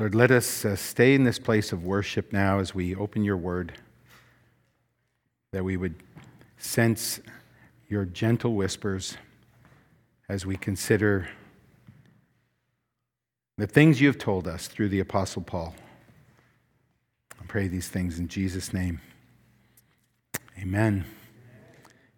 [0.00, 3.36] Lord, let us uh, stay in this place of worship now as we open your
[3.36, 3.74] word,
[5.52, 5.94] that we would
[6.56, 7.20] sense
[7.86, 9.18] your gentle whispers
[10.26, 11.28] as we consider
[13.58, 15.74] the things you have told us through the Apostle Paul.
[17.38, 19.02] I pray these things in Jesus' name.
[20.58, 21.04] Amen.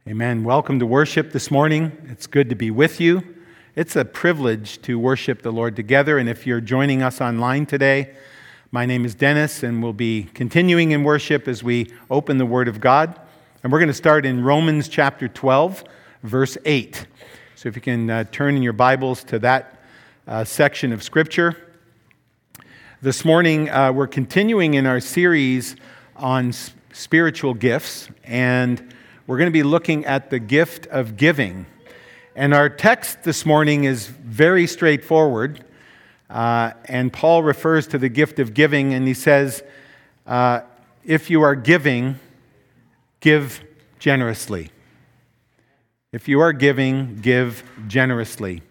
[0.06, 0.44] Amen.
[0.44, 1.90] Welcome to worship this morning.
[2.08, 3.41] It's good to be with you.
[3.75, 6.18] It's a privilege to worship the Lord together.
[6.18, 8.14] And if you're joining us online today,
[8.70, 12.69] my name is Dennis, and we'll be continuing in worship as we open the Word
[12.69, 13.19] of God.
[13.62, 15.84] And we're going to start in Romans chapter 12,
[16.23, 17.06] verse 8.
[17.55, 19.80] So if you can uh, turn in your Bibles to that
[20.27, 21.57] uh, section of Scripture.
[23.01, 25.77] This morning, uh, we're continuing in our series
[26.16, 26.52] on
[26.93, 28.93] spiritual gifts, and
[29.27, 31.65] we're going to be looking at the gift of giving.
[32.34, 35.62] And our text this morning is very straightforward.
[36.30, 39.62] Uh, and Paul refers to the gift of giving, and he says,
[40.27, 40.62] uh,
[41.04, 42.18] If you are giving,
[43.20, 43.62] give
[43.98, 44.70] generously.
[46.10, 48.62] If you are giving, give generously.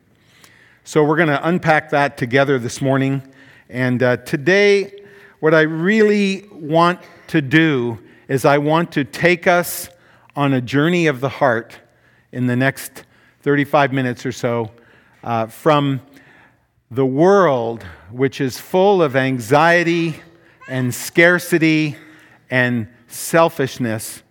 [0.83, 3.21] So we're going to unpack that together this morning.
[3.69, 5.03] And uh, today,
[5.39, 9.88] what I really want to do is I want to take us
[10.36, 11.77] on a journey of the heart
[12.31, 13.03] in the next
[13.42, 14.70] 35 minutes or so,
[15.23, 16.00] uh, from
[16.92, 20.22] the world, which is full of anxiety
[20.70, 21.95] and scarcity
[22.52, 24.22] and selfishness,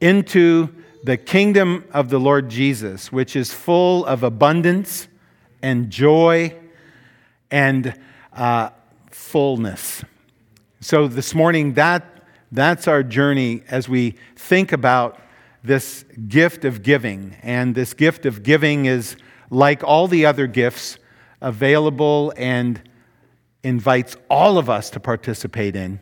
[0.00, 0.68] into
[1.02, 5.08] the kingdom of the Lord Jesus, which is full of abundance
[5.60, 6.54] and joy
[7.50, 7.98] and
[8.32, 8.70] uh,
[9.10, 10.04] fullness.
[10.80, 12.04] So this morning, that,
[12.52, 15.18] that's our journey as we think about
[15.66, 17.36] this gift of giving.
[17.42, 19.16] And this gift of giving is
[19.50, 20.98] like all the other gifts
[21.40, 22.80] available and
[23.62, 26.00] invites all of us to participate in,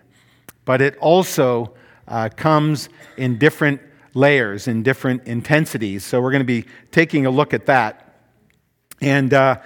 [0.65, 1.75] but it also
[2.07, 3.81] uh, comes in different
[4.12, 6.05] layers, in different intensities.
[6.05, 8.17] So we're going to be taking a look at that.
[9.01, 9.61] And uh,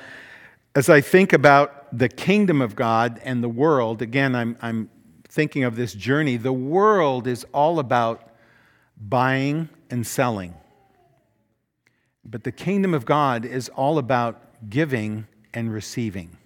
[0.74, 4.88] as I think about the kingdom of God and the world, again, I'm, I'm
[5.28, 6.36] thinking of this journey.
[6.36, 8.30] The world is all about
[9.00, 10.54] buying and selling.
[12.24, 16.36] But the kingdom of God is all about giving and receiving.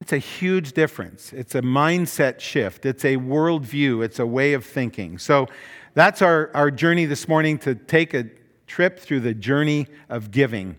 [0.00, 1.32] It's a huge difference.
[1.32, 2.86] It's a mindset shift.
[2.86, 4.04] It's a worldview.
[4.04, 5.18] It's a way of thinking.
[5.18, 5.46] So
[5.94, 8.26] that's our, our journey this morning to take a
[8.66, 10.76] trip through the journey of giving.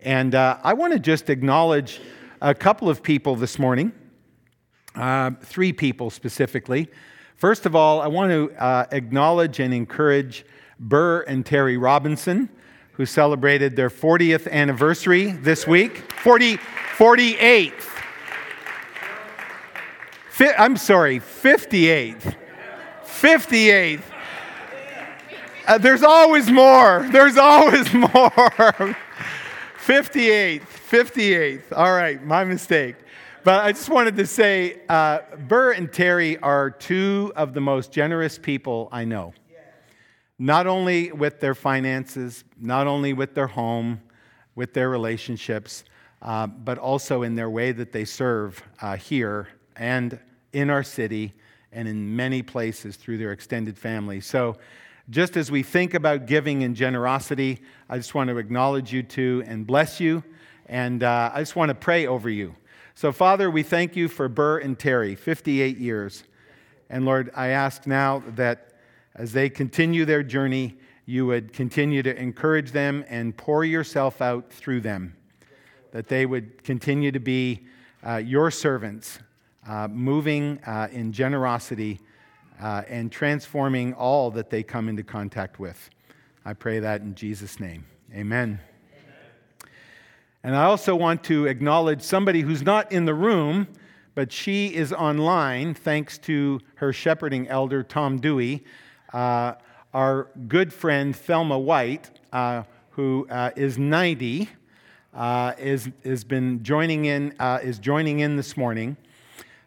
[0.00, 2.00] And uh, I want to just acknowledge
[2.40, 3.92] a couple of people this morning,
[4.94, 6.88] uh, three people specifically.
[7.38, 10.44] First of all, I want to uh, acknowledge and encourage
[10.80, 12.48] Burr and Terry Robinson,
[12.94, 15.98] who celebrated their 40th anniversary this week.
[16.14, 17.72] 40, 48th.
[20.30, 22.34] Fi- I'm sorry, 58th.
[23.04, 24.02] 58th.
[25.68, 27.06] Uh, there's always more.
[27.12, 28.10] There's always more.
[29.86, 30.62] 58th.
[30.90, 31.62] 58th.
[31.70, 32.96] All right, my mistake.
[33.48, 37.90] But I just wanted to say uh, Burr and Terry are two of the most
[37.90, 39.32] generous people I know.
[40.38, 44.02] Not only with their finances, not only with their home,
[44.54, 45.84] with their relationships,
[46.20, 50.20] uh, but also in their way that they serve uh, here and
[50.52, 51.32] in our city
[51.72, 54.20] and in many places through their extended family.
[54.20, 54.58] So,
[55.08, 59.42] just as we think about giving and generosity, I just want to acknowledge you two
[59.46, 60.22] and bless you.
[60.66, 62.54] And uh, I just want to pray over you.
[62.98, 66.24] So, Father, we thank you for Burr and Terry, 58 years.
[66.90, 68.72] And Lord, I ask now that
[69.14, 70.76] as they continue their journey,
[71.06, 75.14] you would continue to encourage them and pour yourself out through them,
[75.92, 77.68] that they would continue to be
[78.04, 79.20] uh, your servants,
[79.68, 82.00] uh, moving uh, in generosity
[82.60, 85.88] uh, and transforming all that they come into contact with.
[86.44, 87.86] I pray that in Jesus' name.
[88.12, 88.58] Amen.
[90.44, 93.66] And I also want to acknowledge somebody who's not in the room,
[94.14, 98.64] but she is online thanks to her shepherding elder, Tom Dewey,
[99.12, 99.54] uh,
[99.92, 104.48] our good friend, Thelma White, uh, who uh, is 90,
[105.14, 108.96] uh, is, is, been joining in, uh, is joining in this morning.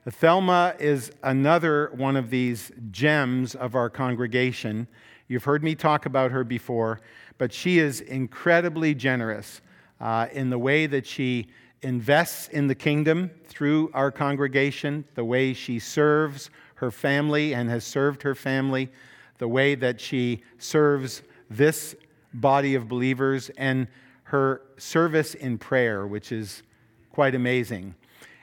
[0.09, 4.87] Thelma is another one of these gems of our congregation.
[5.27, 7.01] You've heard me talk about her before,
[7.37, 9.61] but she is incredibly generous
[10.01, 11.47] uh, in the way that she
[11.83, 17.83] invests in the kingdom through our congregation, the way she serves her family and has
[17.83, 18.89] served her family,
[19.37, 21.95] the way that she serves this
[22.33, 23.87] body of believers, and
[24.23, 26.63] her service in prayer, which is
[27.11, 27.93] quite amazing.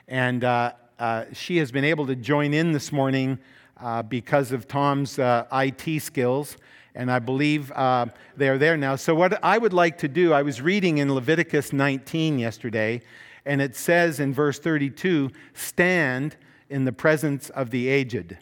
[0.07, 3.39] And uh, uh, she has been able to join in this morning
[3.81, 6.57] uh, because of Tom's uh, IT skills.
[6.95, 8.95] And I believe uh, they are there now.
[8.95, 13.01] So, what I would like to do, I was reading in Leviticus 19 yesterday,
[13.45, 16.35] and it says in verse 32 stand
[16.69, 18.37] in the presence of the aged.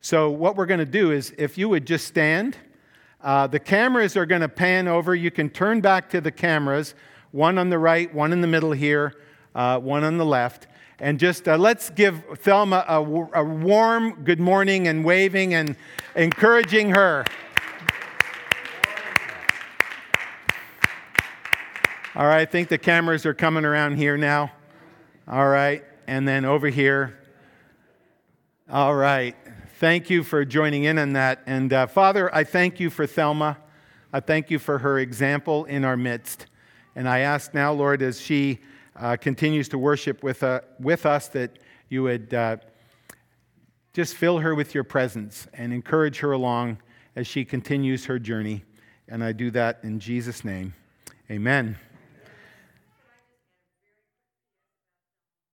[0.00, 2.56] So, what we're going to do is if you would just stand,
[3.20, 5.14] uh, the cameras are going to pan over.
[5.14, 6.94] You can turn back to the cameras,
[7.32, 9.14] one on the right, one in the middle here,
[9.54, 10.68] uh, one on the left.
[11.00, 15.76] And just uh, let's give Thelma a, a warm good morning and waving and
[16.16, 17.24] encouraging her.
[22.18, 24.50] All right, I think the cameras are coming around here now.
[25.28, 27.16] All right, and then over here.
[28.68, 29.36] All right,
[29.78, 31.44] thank you for joining in on that.
[31.46, 33.58] And uh, Father, I thank you for Thelma.
[34.12, 36.46] I thank you for her example in our midst.
[36.96, 38.58] And I ask now, Lord, as she
[38.96, 42.56] uh, continues to worship with, uh, with us, that you would uh,
[43.92, 46.78] just fill her with your presence and encourage her along
[47.14, 48.64] as she continues her journey.
[49.06, 50.74] And I do that in Jesus' name.
[51.30, 51.78] Amen.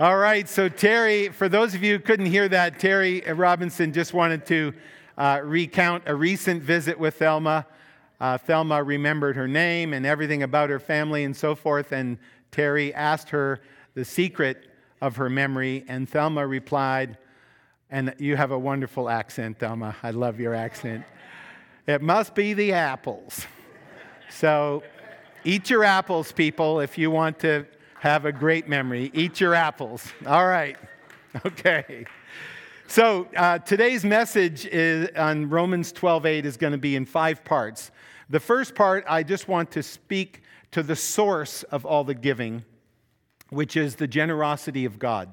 [0.00, 4.14] All right, so Terry, for those of you who couldn't hear that, Terry Robinson just
[4.14, 4.72] wanted to
[5.16, 7.66] uh, recount a recent visit with Thelma.
[8.20, 12.16] Uh, Thelma remembered her name and everything about her family and so forth, and
[12.52, 13.60] Terry asked her
[13.94, 14.68] the secret
[15.00, 17.18] of her memory, and Thelma replied,
[17.90, 19.96] and you have a wonderful accent, Thelma.
[20.04, 21.04] I love your accent.
[21.88, 23.46] It must be the apples.
[24.30, 24.84] So
[25.44, 27.64] Eat your apples, people, if you want to
[28.00, 29.10] have a great memory.
[29.12, 30.12] Eat your apples.
[30.26, 30.76] All right.
[31.44, 32.06] Okay.
[32.86, 37.90] So uh, today's message is on Romans 12:8 is going to be in five parts.
[38.30, 42.64] The first part, I just want to speak to the source of all the giving,
[43.50, 45.30] which is the generosity of God.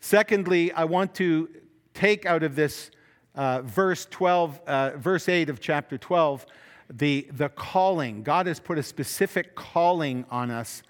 [0.00, 1.48] Secondly, I want to
[1.94, 2.90] take out of this
[3.36, 6.46] uh, verse 12, uh, verse 8 of chapter 12,
[6.90, 8.24] the, the calling.
[8.24, 10.82] God has put a specific calling on us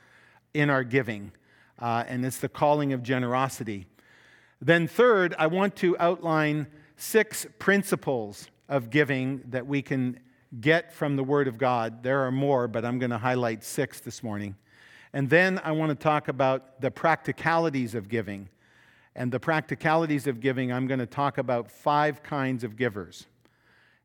[0.55, 1.33] in our giving,
[1.79, 3.87] uh, and it's the calling of generosity.
[4.61, 6.67] Then, third, I want to outline
[6.97, 10.19] six principles of giving that we can
[10.61, 12.03] get from the Word of God.
[12.03, 14.57] There are more, but I'm going to highlight six this morning.
[15.13, 18.49] And then I want to talk about the practicalities of giving.
[19.15, 23.27] And the practicalities of giving, I'm going to talk about five kinds of givers.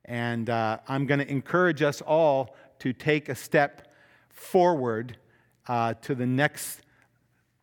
[0.05, 3.93] And uh, I'm going to encourage us all to take a step
[4.29, 5.17] forward
[5.67, 6.81] uh, to, the next,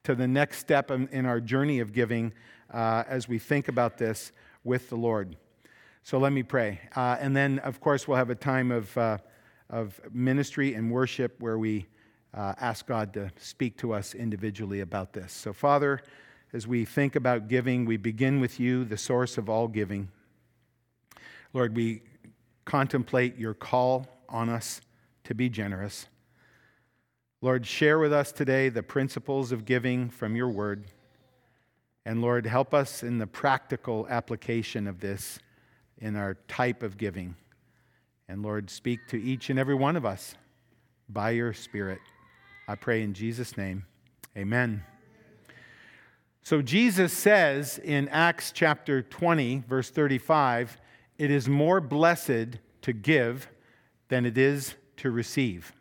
[0.05, 2.33] to the next step in, in our journey of giving
[2.73, 4.33] uh, as we think about this
[4.65, 5.37] with the Lord.
[6.03, 6.81] So let me pray.
[6.97, 9.19] Uh, and then, of course, we'll have a time of, uh,
[9.71, 11.87] of ministry and worship where we
[12.35, 15.33] uh, ask God to speak to us individually about this.
[15.33, 16.03] So, Father,
[16.53, 20.09] as we think about giving, we begin with you, the source of all giving.
[21.53, 22.03] Lord, we
[22.65, 24.81] contemplate your call on us
[25.25, 26.07] to be generous.
[27.45, 30.85] Lord, share with us today the principles of giving from your word.
[32.07, 35.41] And Lord, help us in the practical application of this
[35.99, 37.35] in our type of giving.
[38.29, 40.37] And Lord, speak to each and every one of us
[41.09, 41.99] by your Spirit.
[42.69, 43.87] I pray in Jesus' name.
[44.37, 44.85] Amen.
[46.45, 50.81] So Jesus says in Acts chapter 20, verse 35,
[51.19, 53.49] it is more blessed to give
[54.07, 55.73] than it is to receive.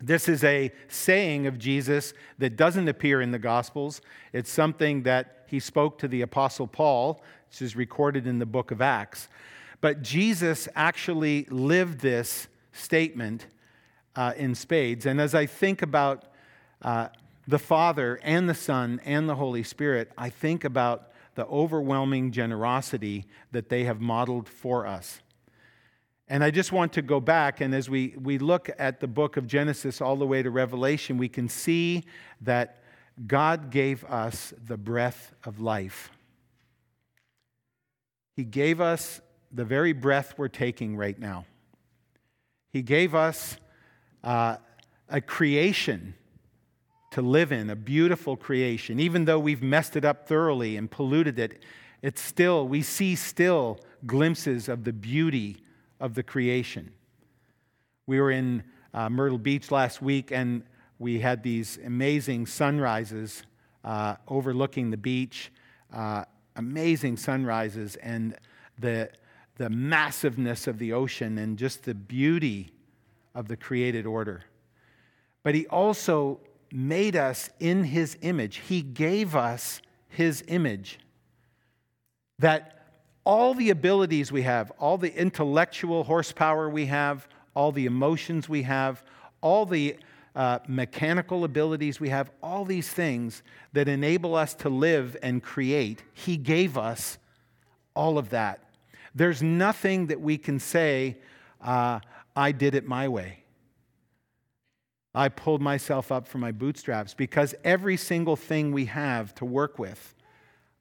[0.00, 4.00] This is a saying of Jesus that doesn't appear in the Gospels.
[4.32, 8.70] It's something that he spoke to the Apostle Paul, which is recorded in the book
[8.70, 9.28] of Acts.
[9.80, 13.46] But Jesus actually lived this statement
[14.14, 15.06] uh, in spades.
[15.06, 16.24] And as I think about
[16.82, 17.08] uh,
[17.46, 23.24] the Father and the Son and the Holy Spirit, I think about the overwhelming generosity
[23.52, 25.20] that they have modeled for us.
[26.30, 29.38] And I just want to go back, and as we, we look at the book
[29.38, 32.04] of Genesis all the way to Revelation, we can see
[32.42, 32.82] that
[33.26, 36.10] God gave us the breath of life.
[38.36, 41.46] He gave us the very breath we're taking right now.
[42.70, 43.56] He gave us
[44.22, 44.56] uh,
[45.08, 46.14] a creation
[47.12, 49.00] to live in, a beautiful creation.
[49.00, 51.62] Even though we've messed it up thoroughly and polluted it,
[52.02, 55.56] it's still, we see still glimpses of the beauty
[56.00, 56.92] of the creation.
[58.06, 58.62] We were in
[58.94, 60.62] uh, Myrtle Beach last week and
[60.98, 63.44] we had these amazing sunrises
[63.84, 65.52] uh, overlooking the beach,
[65.92, 66.24] uh,
[66.56, 68.36] amazing sunrises, and
[68.78, 69.10] the,
[69.56, 72.72] the massiveness of the ocean and just the beauty
[73.34, 74.42] of the created order.
[75.42, 76.40] But he also
[76.72, 78.56] made us in his image.
[78.56, 80.98] He gave us his image.
[82.40, 82.77] That
[83.28, 88.62] all the abilities we have, all the intellectual horsepower we have, all the emotions we
[88.62, 89.04] have,
[89.42, 89.94] all the
[90.34, 93.42] uh, mechanical abilities we have, all these things
[93.74, 97.18] that enable us to live and create, He gave us
[97.94, 98.64] all of that.
[99.14, 101.18] There's nothing that we can say,
[101.60, 102.00] uh,
[102.34, 103.44] I did it my way.
[105.14, 109.78] I pulled myself up from my bootstraps because every single thing we have to work
[109.78, 110.14] with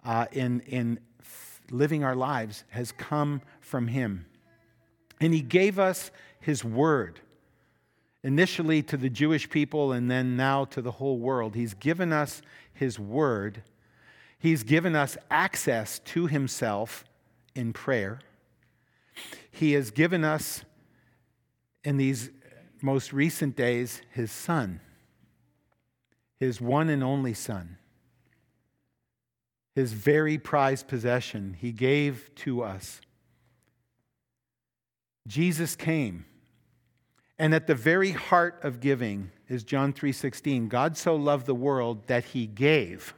[0.06, 1.00] uh, in, in
[1.72, 4.26] living our lives has come from Him.
[5.20, 7.20] And He gave us His Word,
[8.24, 11.56] initially to the Jewish people and then now to the whole world.
[11.56, 12.42] He's given us
[12.74, 13.64] His Word,
[14.40, 17.04] He's given us access to Himself
[17.56, 18.20] in prayer.
[19.52, 20.64] He has given us
[21.84, 22.30] in these
[22.82, 24.80] most recent days, his son,
[26.40, 27.78] his one and only son,
[29.78, 33.00] his very prized possession, he gave to us.
[35.28, 36.26] Jesus came.
[37.38, 40.68] And at the very heart of giving is John 3:16.
[40.68, 43.14] God so loved the world that he gave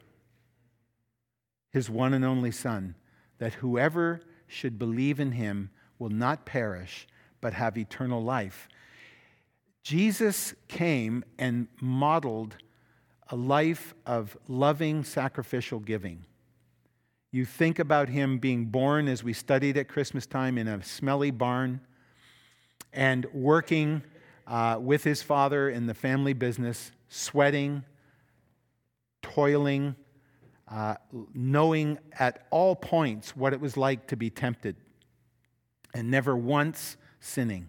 [1.72, 2.96] his one and only son
[3.38, 7.08] that whoever should believe in him will not perish
[7.40, 8.68] but have eternal life.
[9.82, 12.58] Jesus came and modeled
[13.30, 16.26] a life of loving sacrificial giving.
[17.32, 21.32] You think about him being born, as we studied at Christmas time, in a smelly
[21.32, 21.82] barn
[22.92, 24.02] and working
[24.48, 27.84] uh, with his father in the family business, sweating,
[29.22, 29.96] toiling,
[30.68, 30.96] uh,
[31.34, 34.76] knowing at all points what it was like to be tempted,
[35.94, 37.68] and never once sinning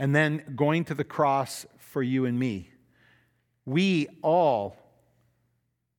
[0.00, 2.70] and then going to the cross for you and me.
[3.66, 4.78] We all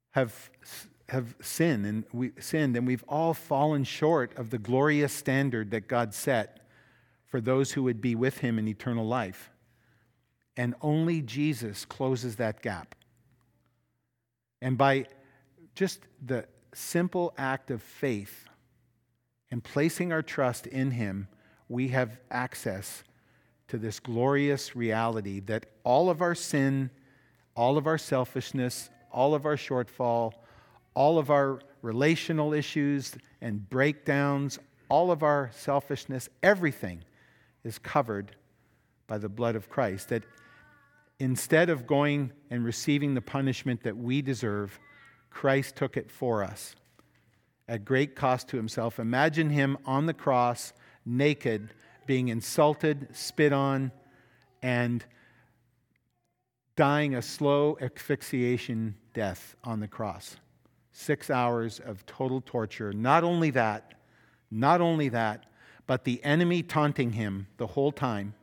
[0.09, 0.49] have,
[1.11, 5.89] have sinned and we sinned and we've all fallen short of the glorious standard that
[5.89, 6.65] God set
[7.25, 9.51] for those who would be with him in eternal life.
[10.55, 12.95] And only Jesus closes that gap.
[14.61, 15.07] And by
[15.75, 18.47] just the simple act of faith
[19.49, 21.27] and placing our trust in him,
[21.67, 23.03] we have access
[23.67, 26.89] to this glorious reality that all of our sin,
[27.53, 30.33] all of our selfishness, all of our shortfall,
[30.93, 37.03] all of our relational issues and breakdowns, all of our selfishness, everything
[37.63, 38.35] is covered
[39.07, 40.09] by the blood of Christ.
[40.09, 40.23] That
[41.19, 44.79] instead of going and receiving the punishment that we deserve,
[45.29, 46.75] Christ took it for us
[47.67, 48.99] at great cost to himself.
[48.99, 50.73] Imagine him on the cross,
[51.05, 51.69] naked,
[52.05, 53.91] being insulted, spit on,
[54.61, 55.05] and
[56.75, 60.35] dying a slow asphyxiation death on the cross.
[60.91, 62.93] Six hours of total torture.
[62.93, 63.93] Not only that,
[64.49, 65.45] not only that,
[65.87, 68.33] but the enemy taunting him the whole time,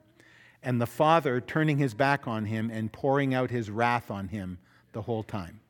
[0.62, 4.58] and the Father turning his back on him and pouring out his wrath on him
[4.92, 5.60] the whole time.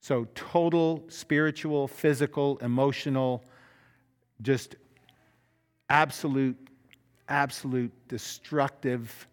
[0.00, 3.44] So, total spiritual, physical, emotional,
[4.42, 4.76] just
[5.88, 6.56] absolute,
[7.28, 9.28] absolute destructive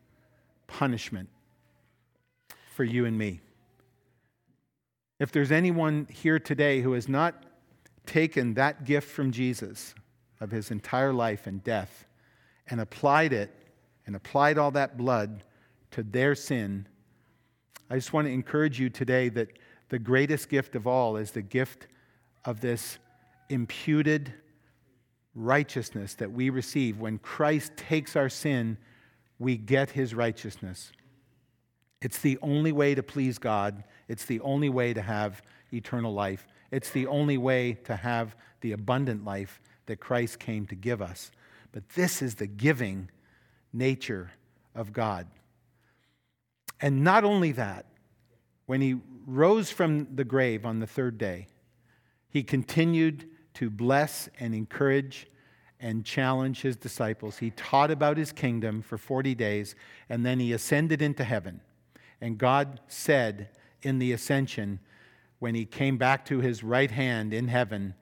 [0.68, 1.30] punishment
[2.76, 3.40] for you and me.
[5.20, 7.44] If there's anyone here today who has not
[8.06, 9.96] taken that gift from Jesus
[10.40, 12.06] of his entire life and death
[12.70, 13.52] and applied it
[14.06, 15.44] and applied all that blood
[15.92, 16.88] to their sin,
[17.90, 19.50] I just want to encourage you today that
[19.90, 21.88] the greatest gift of all is the gift
[22.46, 23.00] of this
[23.50, 24.34] imputed
[25.34, 27.00] righteousness that we receive.
[27.00, 28.78] When Christ takes our sin,
[29.40, 30.92] we get his righteousness.
[32.02, 33.84] It's the only way to please God.
[34.08, 35.42] It's the only way to have
[35.74, 36.48] eternal life.
[36.72, 41.32] It's the only way to have the abundant life that Christ came to give us.
[41.72, 43.10] But this is the giving
[43.74, 44.32] nature
[44.76, 45.28] of God.
[46.80, 47.86] And not only that,
[48.68, 51.48] when he rose from the grave on the third day,
[52.30, 55.28] he continued to bless and encourage
[55.80, 57.38] and challenge his disciples.
[57.38, 59.76] He taught about his kingdom for 40 days,
[60.10, 61.62] and then he ascended into heaven.
[62.22, 63.50] And God said
[63.82, 64.80] in the ascension,
[65.40, 67.94] when he came back to his right hand in heaven,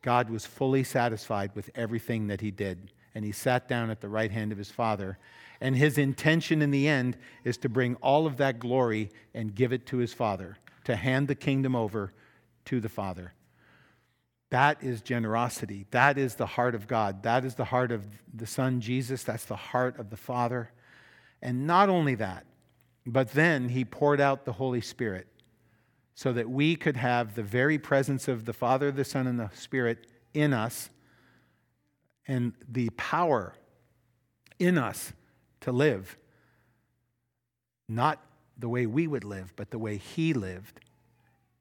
[0.00, 2.90] God was fully satisfied with everything that he did.
[3.14, 5.18] And he sat down at the right hand of his Father.
[5.60, 9.72] And his intention in the end is to bring all of that glory and give
[9.72, 12.12] it to his Father, to hand the kingdom over
[12.64, 13.34] to the Father.
[14.50, 15.86] That is generosity.
[15.92, 17.22] That is the heart of God.
[17.22, 19.22] That is the heart of the Son, Jesus.
[19.22, 20.70] That's the heart of the Father.
[21.40, 22.44] And not only that,
[23.06, 25.26] but then he poured out the Holy Spirit
[26.14, 29.50] so that we could have the very presence of the Father, the Son, and the
[29.54, 30.90] Spirit in us
[32.28, 33.54] and the power
[34.58, 35.12] in us
[35.60, 36.16] to live.
[37.88, 38.20] Not
[38.56, 40.80] the way we would live, but the way He lived,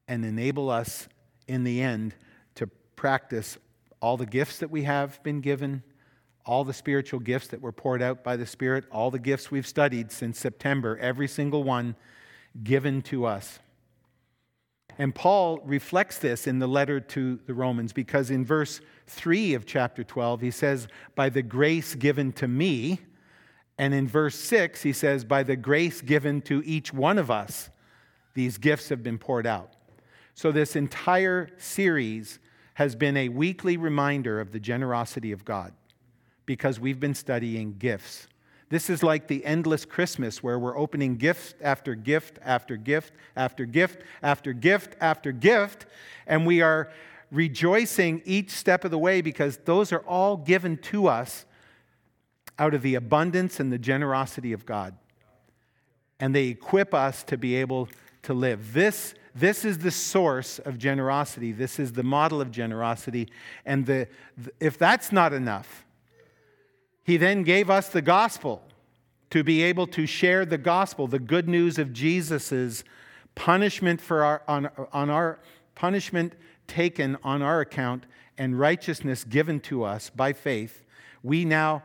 [0.07, 1.07] and enable us
[1.47, 2.13] in the end
[2.55, 3.57] to practice
[4.01, 5.83] all the gifts that we have been given,
[6.45, 9.67] all the spiritual gifts that were poured out by the Spirit, all the gifts we've
[9.67, 11.95] studied since September, every single one
[12.63, 13.59] given to us.
[14.97, 19.65] And Paul reflects this in the letter to the Romans because in verse 3 of
[19.65, 22.99] chapter 12, he says, By the grace given to me.
[23.77, 27.69] And in verse 6, he says, By the grace given to each one of us,
[28.33, 29.73] these gifts have been poured out.
[30.33, 32.39] So this entire series
[32.75, 35.73] has been a weekly reminder of the generosity of God
[36.51, 38.27] because we've been studying gifts.
[38.67, 43.63] This is like the endless Christmas where we're opening gift after gift after gift after
[43.63, 45.85] gift after gift after gift,
[46.27, 46.91] and we are
[47.31, 51.45] rejoicing each step of the way because those are all given to us
[52.59, 54.93] out of the abundance and the generosity of God.
[56.19, 57.87] And they equip us to be able
[58.23, 58.73] to live.
[58.73, 61.53] This, this is the source of generosity.
[61.53, 63.29] This is the model of generosity.
[63.65, 64.09] And the,
[64.59, 65.85] if that's not enough,
[67.03, 68.61] he then gave us the gospel
[69.31, 72.83] to be able to share the gospel, the good news of Jesus'
[73.33, 75.39] punishment for our, on, on our
[75.73, 76.33] punishment
[76.67, 78.05] taken on our account
[78.37, 80.85] and righteousness given to us by faith.
[81.23, 81.83] We now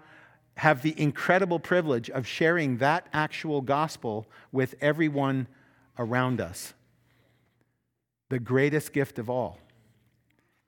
[0.56, 5.46] have the incredible privilege of sharing that actual gospel with everyone
[5.98, 6.72] around us.
[8.28, 9.58] The greatest gift of all.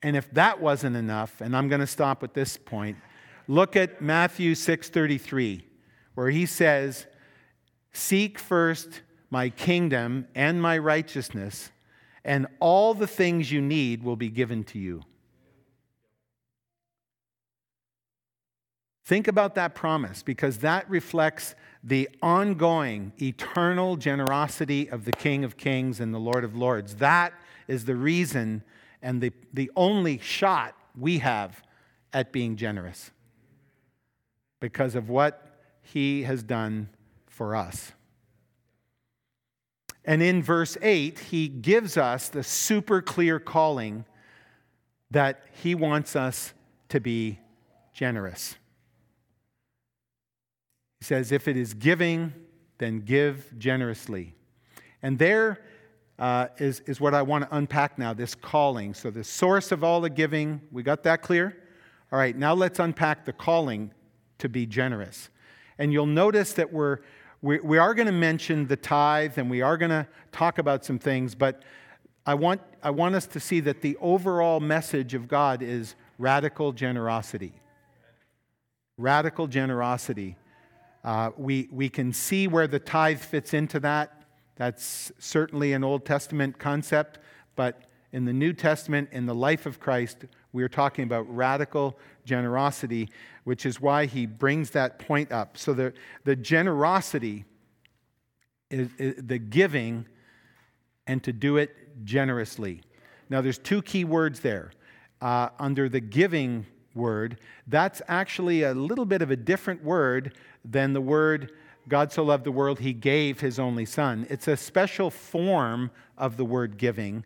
[0.03, 2.97] And if that wasn't enough, and I'm going to stop at this point,
[3.51, 5.65] Look at Matthew 6:33
[6.15, 7.07] where he says,
[7.93, 11.71] "Seek first my kingdom and my righteousness,
[12.25, 15.03] and all the things you need will be given to you."
[19.05, 25.57] Think about that promise because that reflects the ongoing, eternal generosity of the King of
[25.57, 26.97] Kings and the Lord of Lords.
[26.97, 27.33] That
[27.67, 28.63] is the reason
[29.01, 31.63] and the, the only shot we have
[32.13, 33.11] at being generous
[34.61, 36.89] because of what he has done
[37.27, 37.93] for us.
[40.05, 44.05] And in verse 8, he gives us the super clear calling
[45.11, 46.55] that he wants us
[46.89, 47.39] to be
[47.93, 48.57] generous.
[51.01, 52.33] He says, If it is giving,
[52.79, 54.35] then give generously.
[55.03, 55.63] And there
[56.19, 58.95] uh, is is, what I want to unpack now this calling.
[58.95, 61.57] So, the source of all the giving, we got that clear?
[62.11, 63.93] All right, now let's unpack the calling
[64.39, 65.31] to be generous.
[65.79, 66.99] And you'll notice that we're,
[67.43, 70.85] we, we are going to mention the tithe and we are going to talk about
[70.85, 71.63] some things, but
[72.27, 76.73] I want, I want us to see that the overall message of God is radical
[76.73, 77.55] generosity.
[78.99, 80.37] Radical generosity.
[81.05, 84.25] Uh, we, we can see where the tithe fits into that.
[84.57, 87.19] That's certainly an Old Testament concept,
[87.57, 87.81] but
[88.13, 93.11] in the New Testament, in the life of Christ, we are talking about radical generosity,
[93.45, 95.59] which is why he brings that point up.
[95.59, 95.93] So the,
[96.25, 97.45] the generosity
[98.71, 100.07] is, is the giving
[101.07, 102.83] and to do it generously.
[103.31, 104.73] Now, there's two key words there.
[105.21, 110.93] Uh, under the giving word, that's actually a little bit of a different word than
[110.93, 111.53] the word
[111.89, 114.27] God so loved the world, he gave his only son.
[114.29, 117.25] It's a special form of the word giving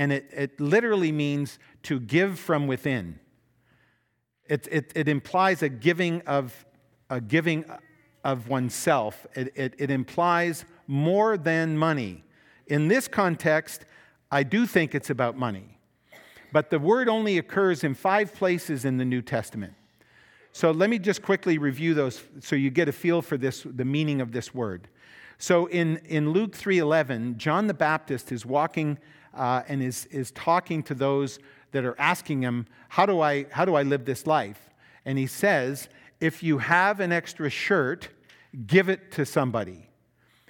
[0.00, 3.18] and it, it literally means to give from within.
[4.48, 6.64] It, it, it implies a giving of,
[7.10, 7.66] a giving
[8.24, 12.24] of oneself, it, it, it implies more than money.
[12.66, 13.84] In this context,
[14.30, 15.76] I do think it's about money.
[16.50, 19.74] But the word only occurs in five places in the New Testament.
[20.52, 23.84] So let me just quickly review those so you get a feel for this, the
[23.84, 24.88] meaning of this word.
[25.36, 28.98] So in, in Luke 3:11, John the Baptist is walking
[29.34, 31.38] uh, and is, is talking to those
[31.72, 34.70] that are asking him, how do, I, how do I live this life?
[35.04, 35.88] And he says,
[36.20, 38.08] If you have an extra shirt,
[38.66, 39.86] give it to somebody.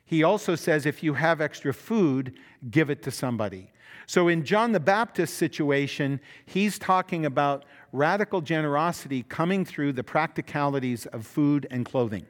[0.04, 2.34] he also says if you have extra food,
[2.70, 3.70] give it to somebody.
[4.06, 11.06] So in John the Baptist situation, he's talking about radical generosity coming through the practicalities
[11.06, 12.26] of food and clothing.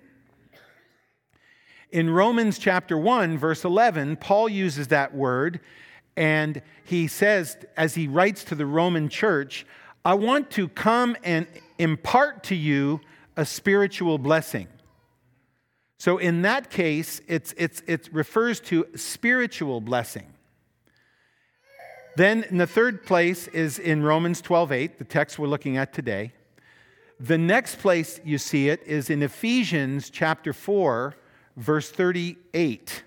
[1.91, 5.61] In Romans chapter 1, verse 11, Paul uses that word
[6.17, 9.67] and he says, as he writes to the Roman church,
[10.05, 11.47] I want to come and
[11.79, 13.01] impart to you
[13.37, 14.69] a spiritual blessing.
[15.99, 20.27] So in that case, it's, it's, it refers to spiritual blessing.
[22.17, 26.33] Then in the third place is in Romans 12:8, the text we're looking at today.
[27.19, 31.15] The next place you see it is in Ephesians chapter 4,
[31.57, 33.05] verse 38.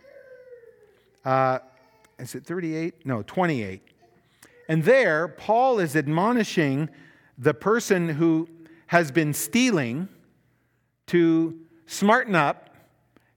[1.25, 1.59] Uh,
[2.23, 3.05] is it 38?
[3.05, 3.81] No, 28.
[4.69, 6.89] And there, Paul is admonishing
[7.37, 8.47] the person who
[8.87, 10.07] has been stealing
[11.07, 12.69] to smarten up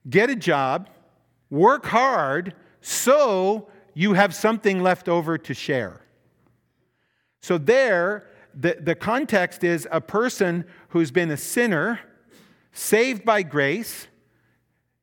[0.09, 0.89] get a job,
[1.51, 6.03] work hard, so you have something left over to share.
[7.41, 12.01] So, there, the, the context is a person who's been a sinner,
[12.73, 14.07] saved by grace,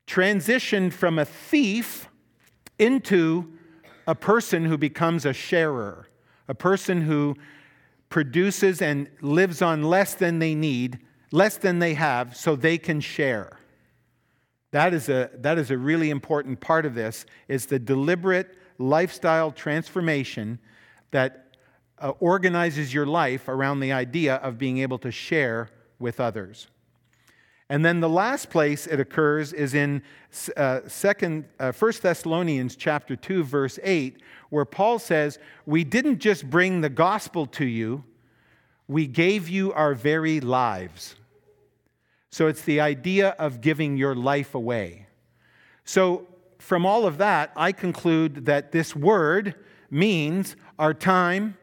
[0.07, 2.07] transitioned from a thief
[2.79, 3.52] into
[4.07, 6.07] a person who becomes a sharer,
[6.47, 7.35] a person who
[8.09, 10.99] produces and lives on less than they need,
[11.31, 13.59] less than they have, so they can share.
[14.71, 19.51] That is a, that is a really important part of this, is the deliberate lifestyle
[19.51, 20.59] transformation
[21.11, 21.55] that
[21.99, 26.67] uh, organizes your life around the idea of being able to share with others.
[27.69, 30.03] And then the last place it occurs is in
[30.57, 36.49] uh, second, uh, 1 Thessalonians chapter 2, verse 8, where Paul says, We didn't just
[36.49, 38.03] bring the gospel to you,
[38.87, 41.15] we gave you our very lives.
[42.31, 45.07] So it's the idea of giving your life away.
[45.85, 49.55] So, from all of that, I conclude that this word
[49.91, 51.57] means our time,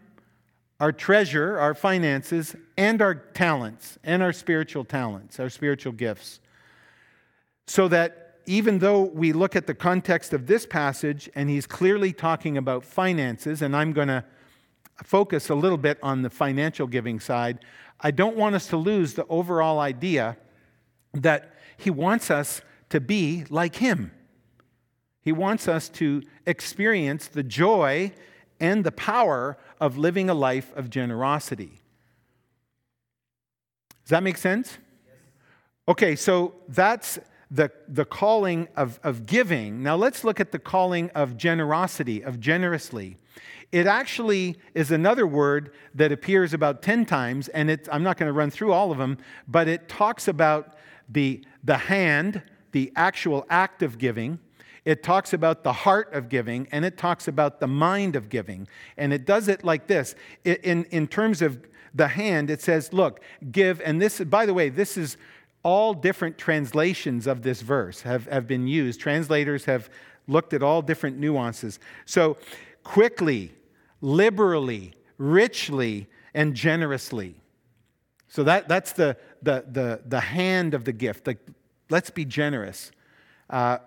[0.80, 6.40] our treasure, our finances, and our talents, and our spiritual talents, our spiritual gifts.
[7.66, 12.12] So that even though we look at the context of this passage and he's clearly
[12.12, 14.24] talking about finances, and I'm going to
[15.04, 17.58] focus a little bit on the financial giving side,
[18.00, 20.38] I don't want us to lose the overall idea
[21.12, 24.12] that He wants us to be like Him.
[25.22, 28.12] He wants us to experience the joy
[28.60, 31.80] and the power of living a life of generosity.
[34.04, 34.78] Does that make sense?
[35.88, 37.18] Okay, so that's
[37.50, 39.82] the, the calling of, of giving.
[39.82, 43.16] Now let's look at the calling of generosity, of generously.
[43.72, 48.28] It actually is another word that appears about 10 times, and it, I'm not going
[48.28, 50.74] to run through all of them, but it talks about
[51.08, 52.42] the, the hand,
[52.72, 54.38] the actual act of giving.
[54.90, 58.66] It talks about the heart of giving, and it talks about the mind of giving.
[58.96, 60.16] And it does it like this.
[60.44, 63.20] In, in terms of the hand, it says, look,
[63.52, 63.80] give.
[63.82, 65.16] And this, by the way, this is
[65.62, 68.98] all different translations of this verse have, have been used.
[68.98, 69.88] Translators have
[70.26, 71.78] looked at all different nuances.
[72.04, 72.36] So,
[72.82, 73.52] quickly,
[74.00, 77.36] liberally, richly, and generously.
[78.26, 81.28] So that, that's the, the, the, the hand of the gift.
[81.28, 81.38] Like,
[81.90, 82.90] let's be generous.
[83.48, 83.78] Uh,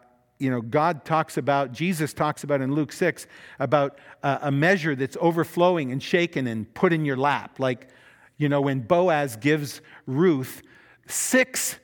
[0.43, 3.27] you know, God talks about, Jesus talks about in Luke 6
[3.60, 7.60] about uh, a measure that's overflowing and shaken and put in your lap.
[7.60, 7.88] Like,
[8.38, 10.62] you know, when Boaz gives Ruth
[11.08, 11.79] six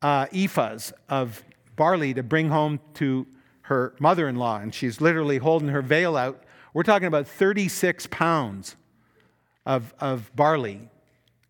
[0.00, 1.42] uh, ephahs of
[1.74, 3.26] barley to bring home to
[3.62, 6.44] her mother in law, and she's literally holding her veil out.
[6.72, 8.76] We're talking about 36 pounds
[9.64, 10.88] of, of barley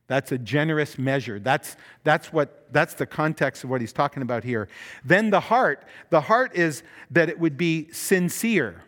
[0.08, 1.40] that's a generous measure.
[1.40, 4.68] That's, that's, what, that's the context of what he's talking about here.
[5.04, 5.84] Then the heart.
[6.10, 8.84] The heart is that it would be sincere,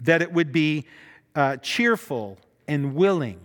[0.00, 0.86] that it would be
[1.34, 3.40] uh, cheerful and willing.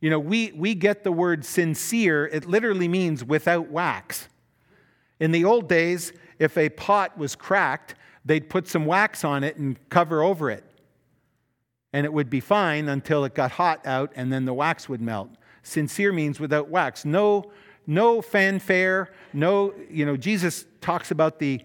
[0.00, 4.28] You know, we, we get the word sincere, it literally means without wax.
[5.20, 9.56] In the old days, if a pot was cracked, they'd put some wax on it
[9.56, 10.64] and cover over it.
[11.92, 15.00] And it would be fine until it got hot out and then the wax would
[15.00, 15.30] melt.
[15.68, 17.04] Sincere means without wax.
[17.04, 17.52] No,
[17.86, 21.60] no fanfare, no, you know, Jesus talks about the,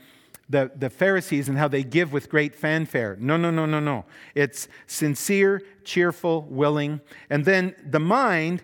[0.50, 3.18] the, the Pharisees and how they give with great fanfare.
[3.20, 4.06] No, no, no, no, no.
[4.36, 7.02] It's sincere, cheerful, willing.
[7.30, 8.62] And then the mind,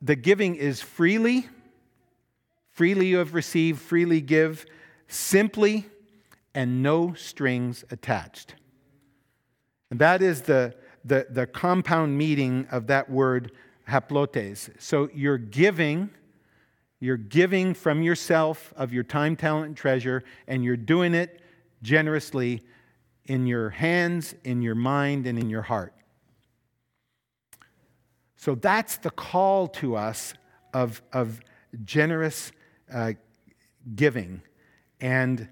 [0.00, 1.48] the giving is freely.
[2.70, 4.66] Freely you have received, freely give,
[5.08, 5.86] simply,
[6.54, 8.54] and no strings attached.
[9.90, 13.52] And that is the, the, the compound meaning of that word
[13.90, 14.70] haplotes.
[14.78, 16.10] So you're giving,
[17.02, 21.40] You're giving from yourself of your time, talent, and treasure, and you're doing it
[21.82, 22.62] generously
[23.24, 25.94] in your hands, in your mind, and in your heart.
[28.36, 30.34] So that's the call to us
[30.74, 31.40] of, of
[31.84, 32.52] generous
[32.92, 33.12] uh,
[33.94, 34.42] giving.
[35.00, 35.48] And,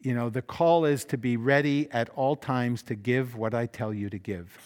[0.00, 3.66] you know, the call is to be ready at all times to give what I
[3.66, 4.58] tell you to give.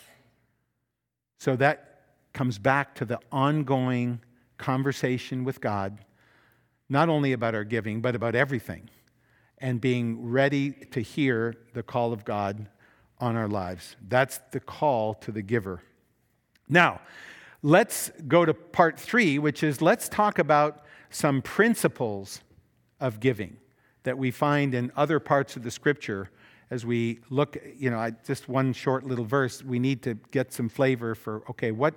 [1.39, 1.94] So that
[2.35, 4.21] comes back to the ongoing
[4.59, 6.05] conversation with God,
[6.89, 8.91] not only about our giving, but about everything,
[9.59, 12.69] and being ready to hear the call of God
[13.19, 13.97] on our lives.
[14.09, 15.83] That's the call to the giver.
[16.69, 17.01] Now,
[17.63, 22.41] let's go to part three, which is let's talk about some principles
[23.01, 23.57] of giving
[24.03, 26.31] that we find in other parts of the scripture
[26.71, 30.69] as we look, you know, just one short little verse, we need to get some
[30.69, 31.95] flavor for, okay, what,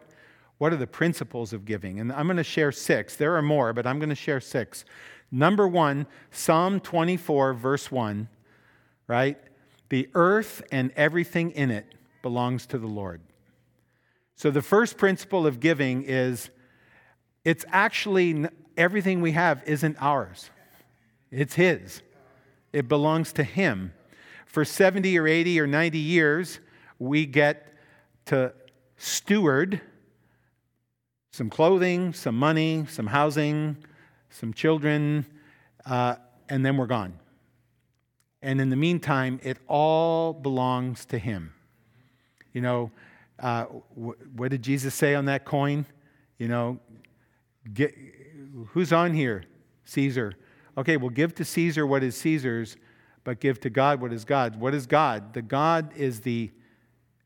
[0.57, 1.99] what are the principles of giving?
[1.99, 3.15] And I'm going to share six.
[3.15, 4.85] There are more, but I'm going to share six.
[5.31, 8.27] Number one, Psalm 24, verse 1,
[9.07, 9.37] right?
[9.89, 13.21] The earth and everything in it belongs to the Lord.
[14.35, 16.49] So the first principle of giving is
[17.43, 18.45] it's actually
[18.77, 20.49] everything we have isn't ours,
[21.31, 22.01] it's His.
[22.73, 23.93] It belongs to Him.
[24.45, 26.59] For 70 or 80 or 90 years,
[26.99, 27.73] we get
[28.25, 28.53] to
[28.97, 29.81] steward
[31.31, 33.77] some clothing, some money, some housing,
[34.29, 35.25] some children,
[35.85, 36.15] uh,
[36.49, 37.13] and then we're gone.
[38.41, 41.53] And in the meantime, it all belongs to Him.
[42.53, 42.91] You know,
[43.39, 45.85] uh, wh- what did Jesus say on that coin?
[46.37, 46.79] You know,
[47.73, 47.95] get,
[48.69, 49.43] who's on here?
[49.85, 50.33] Caesar.
[50.77, 52.77] Okay, well, give to Caesar what is Caesar's,
[53.23, 54.57] but give to God what is God's.
[54.57, 55.33] What is God?
[55.33, 56.51] The God is the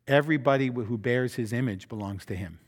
[0.08, 2.60] everybody who bears His image belongs to Him.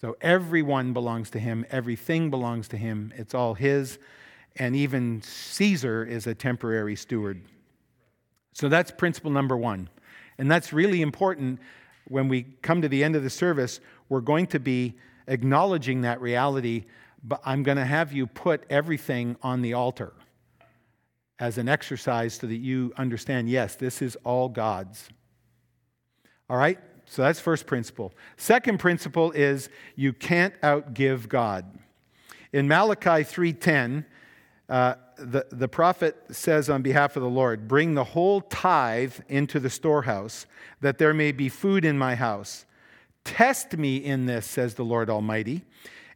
[0.00, 3.98] So everyone belongs to him, everything belongs to him, it's all his,
[4.56, 7.42] and even Caesar is a temporary steward.
[8.52, 9.88] So that's principle number one.
[10.38, 11.60] And that's really important
[12.08, 13.80] when we come to the end of the service.
[14.08, 14.94] We're going to be
[15.26, 16.84] acknowledging that reality,
[17.24, 20.12] but I'm going to have you put everything on the altar
[21.38, 25.08] as an exercise so that you understand yes, this is all God's.
[26.48, 26.78] All right?
[27.06, 28.12] So that's first principle.
[28.36, 31.64] Second principle is you can't outgive God.
[32.52, 34.04] In Malachi 3:10,
[34.68, 39.60] uh, the, the prophet says on behalf of the Lord, Bring the whole tithe into
[39.60, 40.46] the storehouse,
[40.80, 42.66] that there may be food in my house.
[43.24, 45.62] Test me in this, says the Lord Almighty,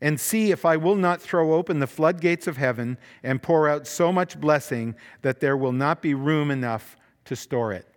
[0.01, 3.87] and see if I will not throw open the floodgates of heaven and pour out
[3.87, 7.90] so much blessing that there will not be room enough to store it.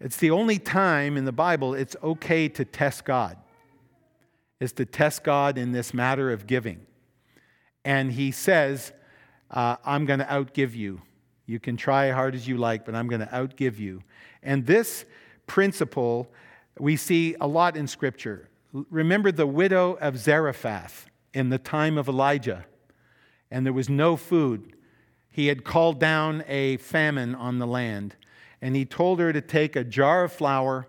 [0.00, 3.36] It's the only time in the Bible it's okay to test God,
[4.58, 6.86] is to test God in this matter of giving.
[7.84, 8.92] And he says,
[9.50, 11.02] uh, I'm going to outgive you.
[11.46, 14.02] You can try hard as you like, but I'm going to outgive you.
[14.42, 15.04] And this
[15.46, 16.30] principle
[16.78, 18.48] we see a lot in Scripture.
[18.72, 22.64] Remember the widow of Zarephath in the time of Elijah,
[23.50, 24.74] and there was no food.
[25.30, 28.16] He had called down a famine on the land
[28.62, 30.86] and he told her to take a jar of flour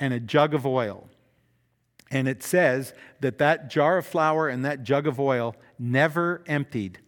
[0.00, 1.08] and a jug of oil.
[2.10, 6.98] And it says that that jar of flour and that jug of oil never emptied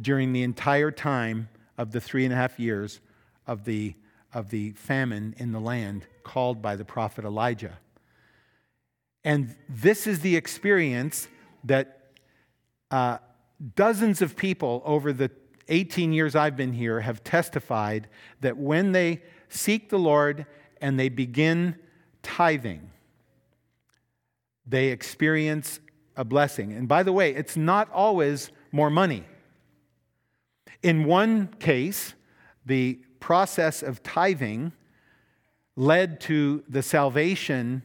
[0.00, 3.00] during the entire time of the three and a half years
[3.46, 3.94] of the,
[4.34, 7.78] of the famine in the land called by the prophet Elijah.
[9.24, 11.28] And this is the experience
[11.64, 12.10] that
[12.90, 13.18] uh,
[13.74, 15.30] dozens of people over the
[15.68, 18.08] 18 years I've been here have testified
[18.40, 20.46] that when they seek the Lord
[20.80, 21.76] and they begin
[22.22, 22.90] tithing,
[24.66, 25.80] they experience
[26.16, 26.72] a blessing.
[26.72, 29.24] And by the way, it's not always more money.
[30.82, 32.14] In one case,
[32.66, 34.72] the process of tithing
[35.76, 37.82] led to the salvation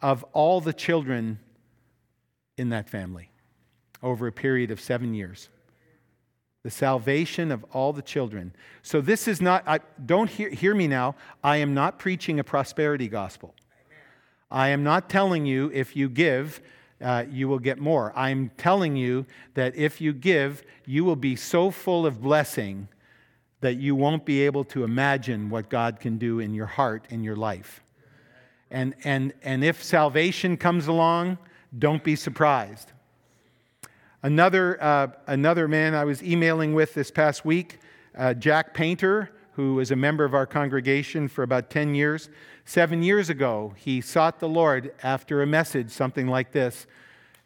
[0.00, 1.38] of all the children
[2.56, 3.30] in that family
[4.02, 5.48] over a period of seven years
[6.62, 8.52] the salvation of all the children.
[8.82, 12.44] So this is not, I, don't hear, hear me now, I am not preaching a
[12.44, 13.54] prosperity gospel.
[14.50, 16.60] I am not telling you if you give,
[17.00, 18.12] uh, you will get more.
[18.16, 22.88] I'm telling you that if you give, you will be so full of blessing
[23.60, 27.22] that you won't be able to imagine what God can do in your heart, in
[27.22, 27.82] your life.
[28.70, 31.38] And, and, and if salvation comes along,
[31.76, 32.92] don't be surprised.
[34.22, 37.78] Another, uh, another man I was emailing with this past week,
[38.16, 42.28] uh, Jack Painter, who was a member of our congregation for about 10 years.
[42.64, 46.86] Seven years ago, he sought the Lord after a message, something like this,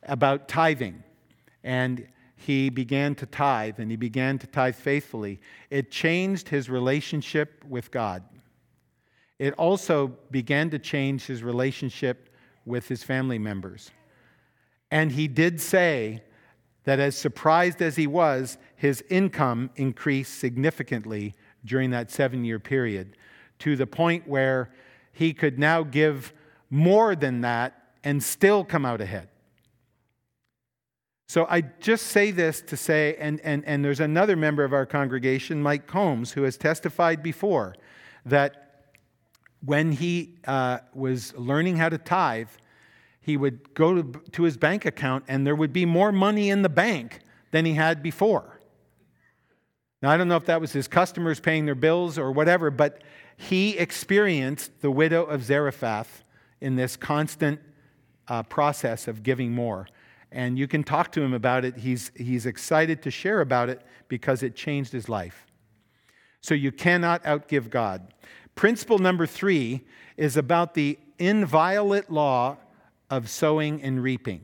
[0.04, 1.02] about tithing.
[1.62, 7.64] and he began to tithe and he began to tithe faithfully, it changed his relationship
[7.68, 8.24] with God.
[9.38, 13.92] It also began to change his relationship with his family members.
[14.90, 16.22] And he did say
[16.84, 23.16] that, as surprised as he was, his income increased significantly during that seven year period
[23.60, 24.70] to the point where
[25.12, 26.32] he could now give
[26.70, 29.28] more than that and still come out ahead.
[31.28, 34.84] So I just say this to say, and, and, and there's another member of our
[34.84, 37.74] congregation, Mike Combs, who has testified before
[38.26, 38.90] that
[39.64, 42.48] when he uh, was learning how to tithe,
[43.22, 46.62] he would go to, to his bank account and there would be more money in
[46.62, 48.60] the bank than he had before.
[50.02, 53.02] Now, I don't know if that was his customers paying their bills or whatever, but
[53.36, 56.24] he experienced the widow of Zarephath
[56.60, 57.60] in this constant
[58.28, 59.86] uh, process of giving more
[60.32, 61.76] and you can talk to him about it.
[61.76, 65.46] He's, he's excited to share about it because it changed his life.
[66.40, 68.14] So you cannot outgive God.
[68.54, 69.84] Principle number three
[70.16, 72.56] is about the inviolate law
[73.12, 74.40] of sowing and reaping.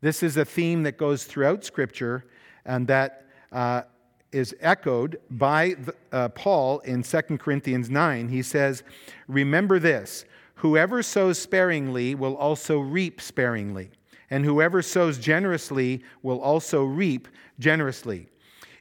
[0.00, 2.24] This is a theme that goes throughout Scripture
[2.64, 3.82] and that uh,
[4.30, 8.28] is echoed by the, uh, Paul in 2 Corinthians 9.
[8.28, 8.84] He says,
[9.26, 13.90] Remember this whoever sows sparingly will also reap sparingly
[14.30, 17.26] and whoever sows generously will also reap
[17.58, 18.28] generously.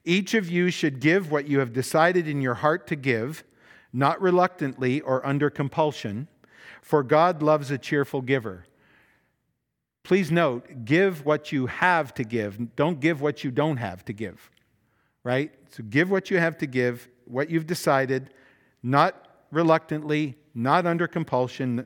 [0.06, 3.43] Each of you should give what you have decided in your heart to give,
[3.91, 6.27] not reluctantly or under compulsion,
[6.84, 8.65] for God loves a cheerful giver.
[10.08, 12.78] Please note, give what you have to give.
[12.78, 14.50] Don't give what you don't have to give,
[15.26, 15.52] right?
[15.72, 18.30] So give what you have to give, what you've decided,
[18.82, 21.86] not reluctantly, not under compulsion,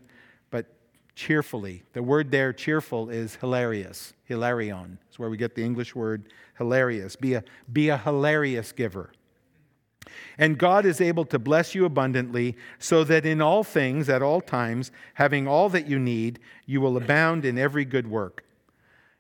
[0.52, 0.68] but
[1.16, 1.82] cheerfully.
[1.94, 4.14] The word there, cheerful, is hilarious.
[4.30, 5.00] Hilaron.
[5.10, 7.16] is where we get the English word hilarious.
[7.16, 9.10] Be a, be a hilarious giver.
[10.38, 14.41] And God is able to bless you abundantly, so that in all things, at all
[14.41, 18.43] times, having all that you need, you will abound in every good work.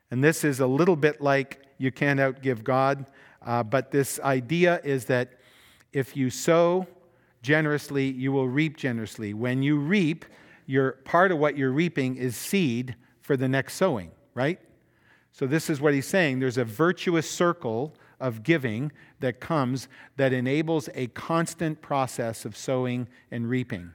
[0.09, 3.05] And this is a little bit like you can't outgive God,
[3.45, 5.39] uh, but this idea is that
[5.93, 6.87] if you sow
[7.41, 9.33] generously, you will reap generously.
[9.33, 10.25] When you reap,
[10.67, 14.59] your part of what you're reaping is seed for the next sowing, right?
[15.31, 16.39] So this is what he's saying.
[16.39, 23.07] There's a virtuous circle of giving that comes that enables a constant process of sowing
[23.31, 23.91] and reaping.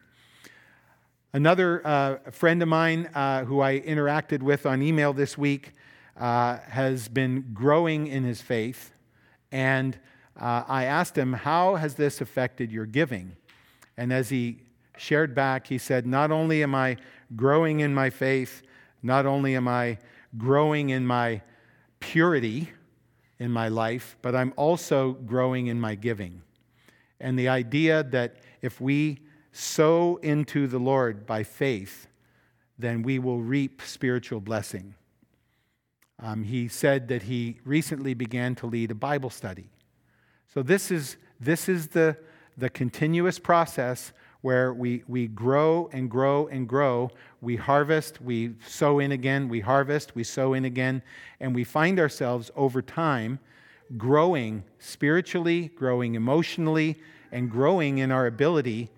[1.33, 5.73] Another uh, friend of mine uh, who I interacted with on email this week
[6.17, 8.93] uh, has been growing in his faith.
[9.53, 9.99] And
[10.41, 13.37] uh, I asked him, How has this affected your giving?
[13.97, 14.61] And as he
[14.97, 16.97] shared back, he said, Not only am I
[17.35, 18.63] growing in my faith,
[19.03, 19.99] not only am I
[20.39, 21.43] growing in my
[22.01, 22.71] purity
[23.39, 26.43] in my life, but I'm also growing in my giving.
[27.21, 29.21] And the idea that if we
[29.53, 32.09] sow into the Lord by faith,
[32.79, 34.95] then we will reap spiritual blessing.
[36.19, 39.71] Um, he said that he recently began to lead a Bible study.
[40.53, 42.17] So, this is, this is the,
[42.57, 44.13] the continuous process
[44.47, 47.11] where we, we grow and grow and grow.
[47.41, 51.03] We harvest, we sow in again, we harvest, we sow in again,
[51.41, 53.41] and we find ourselves over time
[53.97, 56.95] growing spiritually, growing emotionally,
[57.33, 58.89] and growing in our ability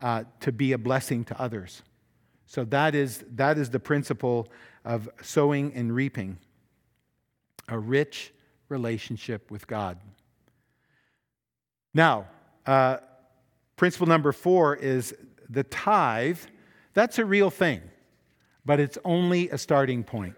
[0.00, 1.82] uh, to be a blessing to others.
[2.46, 4.48] So that is, that is the principle
[4.86, 6.38] of sowing and reaping
[7.68, 8.32] a rich
[8.70, 9.98] relationship with God.
[11.92, 12.28] Now,
[12.64, 12.96] uh,
[13.80, 15.14] Principle number four is
[15.48, 16.36] the tithe.
[16.92, 17.80] That's a real thing,
[18.62, 20.34] but it's only a starting point.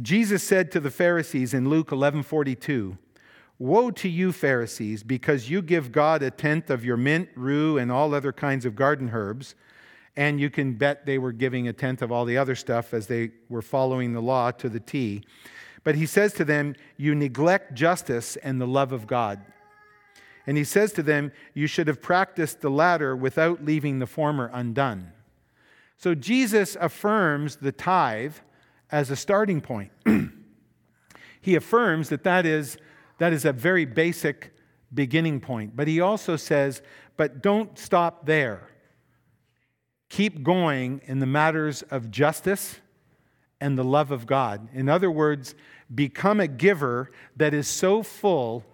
[0.00, 2.98] Jesus said to the Pharisees in Luke 11:42,
[3.58, 7.90] "Woe to you Pharisees, because you give God a tenth of your mint, rue, and
[7.90, 9.56] all other kinds of garden herbs."
[10.16, 13.08] And you can bet they were giving a tenth of all the other stuff as
[13.08, 15.24] they were following the law to the T.
[15.82, 19.40] But he says to them, You neglect justice and the love of God.
[20.46, 24.50] And he says to them, You should have practiced the latter without leaving the former
[24.52, 25.12] undone.
[25.96, 28.36] So Jesus affirms the tithe
[28.90, 29.92] as a starting point.
[31.40, 32.76] he affirms that that is,
[33.18, 34.52] that is a very basic
[34.92, 35.76] beginning point.
[35.76, 36.82] But he also says,
[37.16, 38.68] But don't stop there.
[40.08, 42.80] Keep going in the matters of justice
[43.60, 44.68] and the love of God.
[44.74, 45.54] In other words,
[45.94, 48.64] become a giver that is so full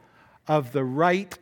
[0.47, 1.39] of the right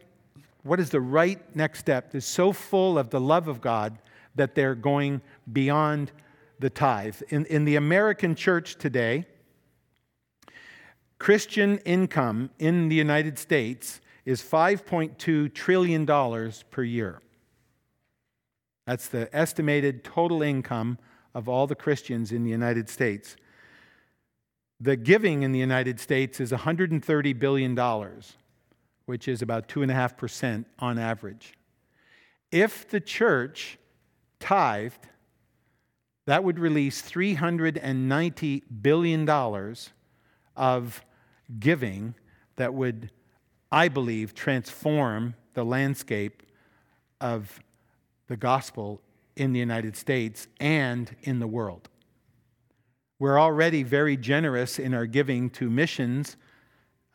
[0.67, 3.99] what is the right next step is so full of the love of God
[4.35, 5.21] that they're going
[5.53, 6.13] beyond
[6.59, 7.23] the tithe.
[7.29, 9.27] In, in the American church today,
[11.19, 16.05] Christian income in the United States is $5.2 trillion
[16.71, 17.23] per year.
[18.87, 20.99] That's the estimated total income
[21.35, 23.37] of all the Christians in the United States.
[24.81, 27.79] The giving in the United States is $130 billion,
[29.07, 31.55] which is about 2.5% on average.
[32.53, 33.79] If the church
[34.41, 35.09] tithed,
[36.27, 39.29] that would release $390 billion
[40.57, 41.05] of
[41.59, 42.15] giving
[42.57, 43.11] that would,
[43.71, 46.43] I believe, transform the landscape
[47.21, 47.61] of
[48.27, 49.01] the gospel
[49.37, 51.89] in the United States and in the world.
[53.19, 56.37] We're already very generous in our giving to missions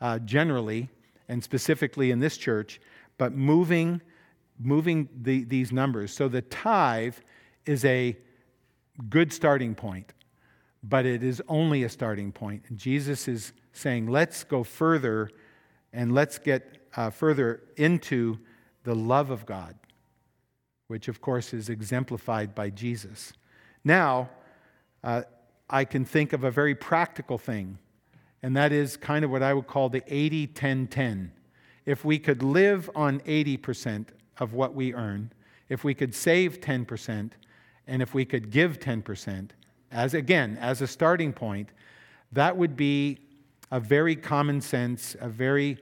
[0.00, 0.88] uh, generally
[1.32, 2.78] and specifically in this church,
[3.16, 4.02] but moving,
[4.60, 6.12] moving the, these numbers.
[6.12, 7.16] So the tithe
[7.64, 8.18] is a
[9.08, 10.12] good starting point,
[10.82, 12.64] but it is only a starting point.
[12.68, 15.30] And Jesus is saying, let's go further
[15.94, 18.38] and let's get uh, further into
[18.84, 19.74] the love of God,
[20.88, 23.32] which of course is exemplified by Jesus.
[23.84, 24.28] Now,
[25.02, 25.22] uh,
[25.70, 27.78] I can think of a very practical thing,
[28.42, 31.32] and that is kind of what I would call the 80 10 10.
[31.84, 34.06] If we could live on 80%
[34.38, 35.32] of what we earn,
[35.68, 37.30] if we could save 10%,
[37.88, 39.50] and if we could give 10%,
[39.90, 41.70] as again, as a starting point,
[42.30, 43.18] that would be
[43.70, 45.78] a very common sense, a very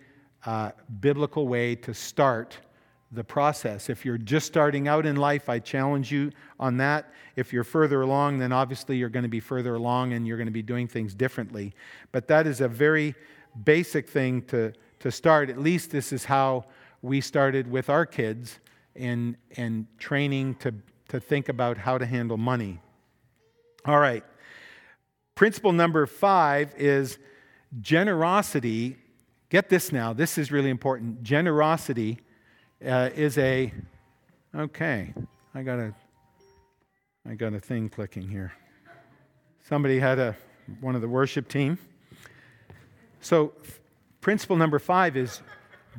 [0.47, 2.59] uh, biblical way to start
[3.13, 3.91] the process.
[3.91, 6.31] If you're just starting out in life, I challenge you
[6.61, 7.13] on that.
[7.35, 10.47] If you're further along, then obviously you're going to be further along and you're going
[10.47, 11.75] to be doing things differently.
[12.13, 13.15] But that is a very
[13.65, 15.51] basic thing to, to start.
[15.51, 16.67] At least this is how
[17.03, 18.61] we started with our kids
[18.95, 20.75] in, in training to,
[21.09, 22.81] to think about how to handle money.
[23.87, 24.25] All right.
[25.35, 27.19] Principle number five is
[27.81, 28.99] generosity.
[29.49, 31.25] Get this now, this is really important.
[31.25, 32.21] Generosity
[32.85, 33.72] uh, is a,
[34.55, 35.12] okay,
[35.55, 35.95] I got a,
[37.28, 38.53] I got a thing clicking here.
[39.68, 40.37] Somebody had a,
[40.81, 41.78] one of the worship team.
[43.20, 43.53] So,
[44.20, 45.43] principle number five is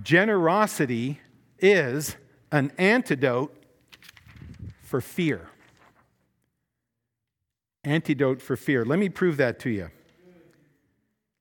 [0.01, 1.19] generosity
[1.59, 2.15] is
[2.51, 3.55] an antidote
[4.81, 5.49] for fear.
[7.83, 8.83] Antidote for fear.
[8.83, 9.89] Let me prove that to you.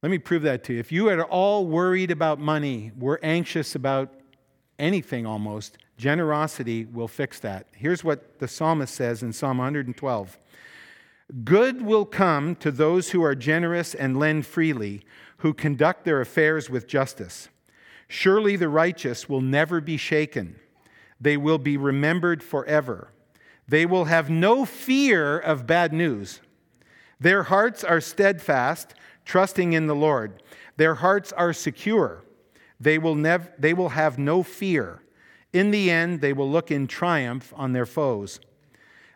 [0.03, 0.81] Let me prove that to you.
[0.81, 4.20] If you are all worried about money, we're anxious about
[4.81, 7.67] anything almost, generosity will fix that.
[7.77, 10.39] Here's what the psalmist says in Psalm 112
[11.45, 15.05] Good will come to those who are generous and lend freely,
[15.39, 17.49] who conduct their affairs with justice.
[18.09, 20.57] Surely the righteous will never be shaken,
[21.21, 23.13] they will be remembered forever.
[23.69, 26.41] They will have no fear of bad news.
[27.21, 30.43] Their hearts are steadfast, trusting in the Lord.
[30.77, 32.25] Their hearts are secure
[32.81, 35.03] they will, nev- they will have no fear.
[35.53, 38.41] In the end, they will look in triumph on their foes.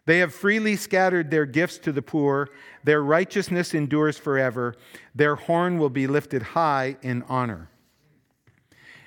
[0.06, 2.50] They have freely scattered their gifts to the poor.
[2.82, 4.74] Their righteousness endures forever.
[5.14, 7.70] Their horn will be lifted high in honor.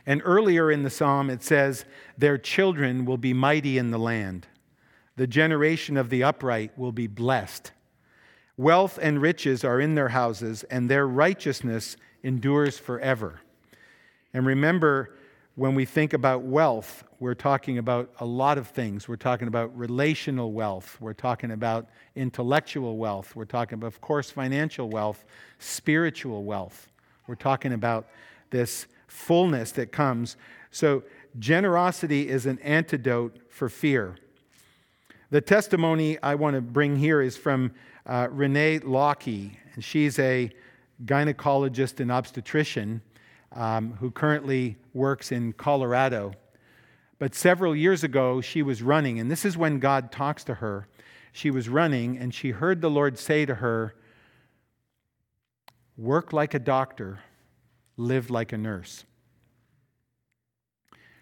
[0.07, 1.85] And earlier in the psalm, it says,
[2.17, 4.47] Their children will be mighty in the land.
[5.17, 7.71] The generation of the upright will be blessed.
[8.55, 13.41] Wealth and riches are in their houses, and their righteousness endures forever.
[14.33, 15.15] And remember,
[15.55, 19.07] when we think about wealth, we're talking about a lot of things.
[19.07, 20.97] We're talking about relational wealth.
[20.99, 23.35] We're talking about intellectual wealth.
[23.35, 25.25] We're talking about, of course, financial wealth,
[25.57, 26.89] spiritual wealth.
[27.25, 28.07] We're talking about
[28.51, 30.37] this fullness that comes.
[30.69, 31.03] So,
[31.39, 34.15] generosity is an antidote for fear.
[35.31, 37.71] The testimony I want to bring here is from
[38.05, 40.51] uh, Renee Lockie, and she's a
[41.03, 43.01] gynecologist and obstetrician
[43.57, 46.31] um, who currently works in Colorado.
[47.17, 50.87] But several years ago, she was running, and this is when God talks to her.
[51.33, 53.95] She was running, and she heard the Lord say to her,
[55.97, 57.19] Work like a doctor,
[57.97, 59.03] live like a nurse.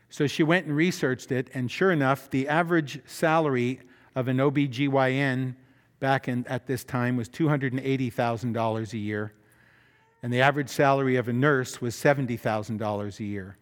[0.09, 3.79] So she went and researched it, and sure enough, the average salary
[4.13, 5.55] of an OBGYN
[6.01, 9.33] back in, at this time was $280,000 a year
[10.26, 13.57] and the average salary of a nurse was $70,000 a year.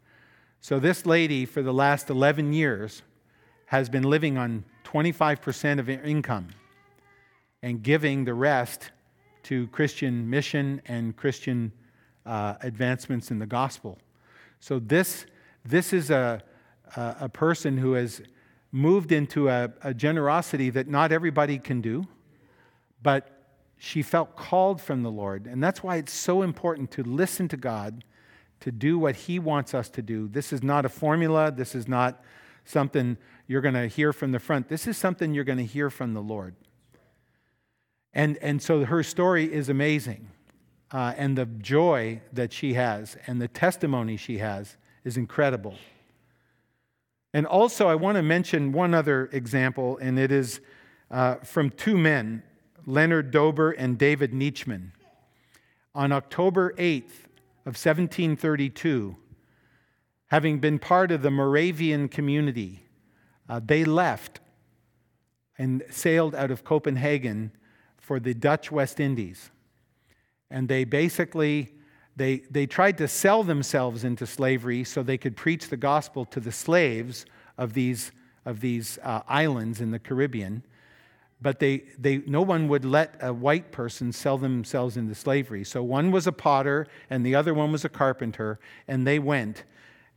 [0.61, 3.01] So this lady, for the last 11 years,
[3.65, 6.47] has been living on 25% of her income
[7.61, 8.91] and giving the rest
[9.43, 11.73] to Christian mission and Christian
[12.25, 13.97] uh, advancements in the gospel.
[14.61, 15.25] So this,
[15.65, 16.41] this is a,
[16.95, 18.21] a, a person who has
[18.71, 22.07] moved into a, a generosity that not everybody can do,
[23.01, 23.32] but
[23.85, 25.45] she felt called from the Lord.
[25.45, 28.05] And that's why it's so important to listen to God,
[28.61, 30.29] to do what He wants us to do.
[30.29, 32.23] This is not a formula, this is not
[32.63, 34.69] something you're going to hear from the front.
[34.69, 36.55] This is something you're going to hear from the Lord.
[38.13, 40.29] And, and so her story is amazing.
[40.89, 45.75] Uh, and the joy that she has and the testimony she has is incredible.
[47.33, 50.61] And also, I want to mention one other example, and it is
[51.11, 52.43] uh, from two men,
[52.85, 54.91] Leonard Dober and David Nitschmann.
[55.95, 57.27] On October 8th
[57.65, 59.15] of 1732,
[60.27, 62.83] having been part of the Moravian community,
[63.47, 64.39] uh, they left
[65.57, 67.51] and sailed out of Copenhagen
[67.97, 69.51] for the Dutch West Indies.
[70.49, 71.73] And they basically
[72.15, 76.39] they, they tried to sell themselves into slavery so they could preach the gospel to
[76.39, 77.25] the slaves
[77.57, 78.11] of these,
[78.45, 80.63] of these uh, islands in the Caribbean.
[81.43, 85.65] But they, they, no one would let a white person sell themselves into slavery.
[85.65, 89.65] So one was a potter and the other one was a carpenter, and they went.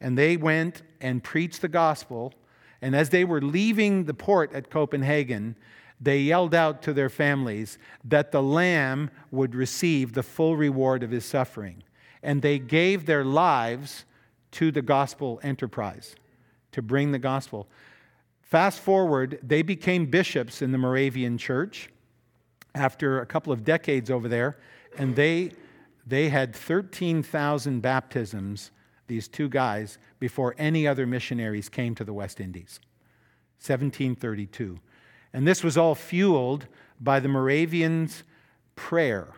[0.00, 2.32] And they went and preached the gospel.
[2.80, 5.56] And as they were leaving the port at Copenhagen,
[6.00, 11.10] they yelled out to their families that the Lamb would receive the full reward of
[11.10, 11.82] his suffering.
[12.22, 14.04] And they gave their lives
[14.52, 16.14] to the gospel enterprise,
[16.70, 17.66] to bring the gospel.
[18.46, 21.90] Fast forward, they became bishops in the Moravian church
[22.76, 24.56] after a couple of decades over there,
[24.96, 25.50] and they,
[26.06, 28.70] they had 13,000 baptisms,
[29.08, 32.78] these two guys, before any other missionaries came to the West Indies.
[33.58, 34.78] 1732.
[35.32, 36.68] And this was all fueled
[37.00, 38.22] by the Moravians'
[38.76, 39.32] prayer.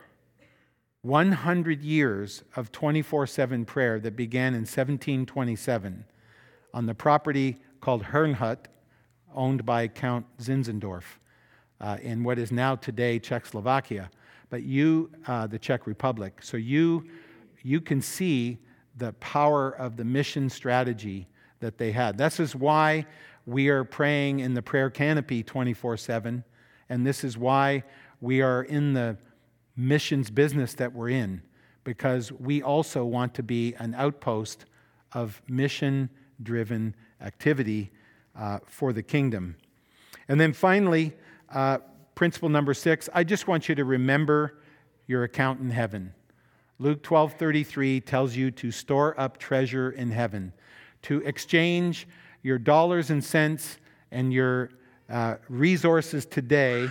[1.00, 6.04] 100 years of 24 7 prayer that began in 1727
[6.74, 8.66] on the property called Herrnhut,
[9.34, 11.04] owned by Count Zinzendorf
[11.80, 14.10] uh, in what is now today Czechoslovakia,
[14.50, 16.42] but you, uh, the Czech Republic.
[16.42, 17.04] So you,
[17.62, 18.58] you can see
[18.96, 21.28] the power of the mission strategy
[21.60, 22.18] that they had.
[22.18, 23.06] This is why
[23.46, 26.44] we are praying in the prayer canopy 24 7.
[26.88, 27.84] And this is why
[28.20, 29.16] we are in the
[29.76, 31.42] missions business that we're in,
[31.84, 34.64] because we also want to be an outpost
[35.12, 36.10] of mission
[36.42, 37.90] driven activity
[38.38, 39.56] uh, for the kingdom.
[40.28, 41.12] And then finally,
[41.52, 41.78] uh,
[42.14, 44.60] principle number six I just want you to remember
[45.06, 46.14] your account in heaven.
[46.78, 50.52] Luke 12:33 tells you to store up treasure in heaven,
[51.02, 52.06] to exchange
[52.42, 53.78] your dollars and cents
[54.10, 54.70] and your
[55.10, 56.88] uh, resources today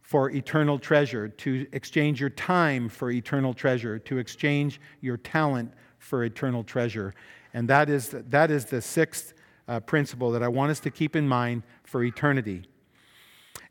[0.00, 6.24] for eternal treasure, to exchange your time for eternal treasure, to exchange your talent for
[6.24, 7.14] eternal treasure.
[7.54, 9.34] And that is, that is the sixth
[9.68, 12.62] uh, principle that I want us to keep in mind for eternity.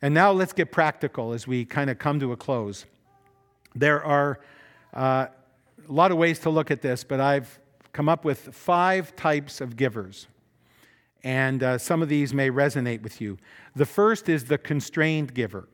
[0.02, 2.86] And now let's get practical as we kind of come to a close.
[3.76, 4.40] There are
[4.94, 5.28] uh,
[5.88, 7.60] a lot of ways to look at this, but I've
[7.92, 10.28] come up with five types of givers
[11.24, 13.38] and uh, some of these may resonate with you.
[13.76, 15.70] The first is the constrained giver.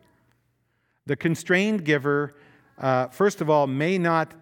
[1.08, 2.36] The constrained giver,
[2.78, 4.34] uh, first of all, may not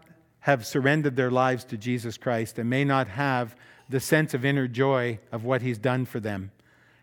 [0.42, 3.56] have surrendered their lives to Jesus Christ and may not have
[3.90, 6.52] the sense of inner joy of what he's done for them,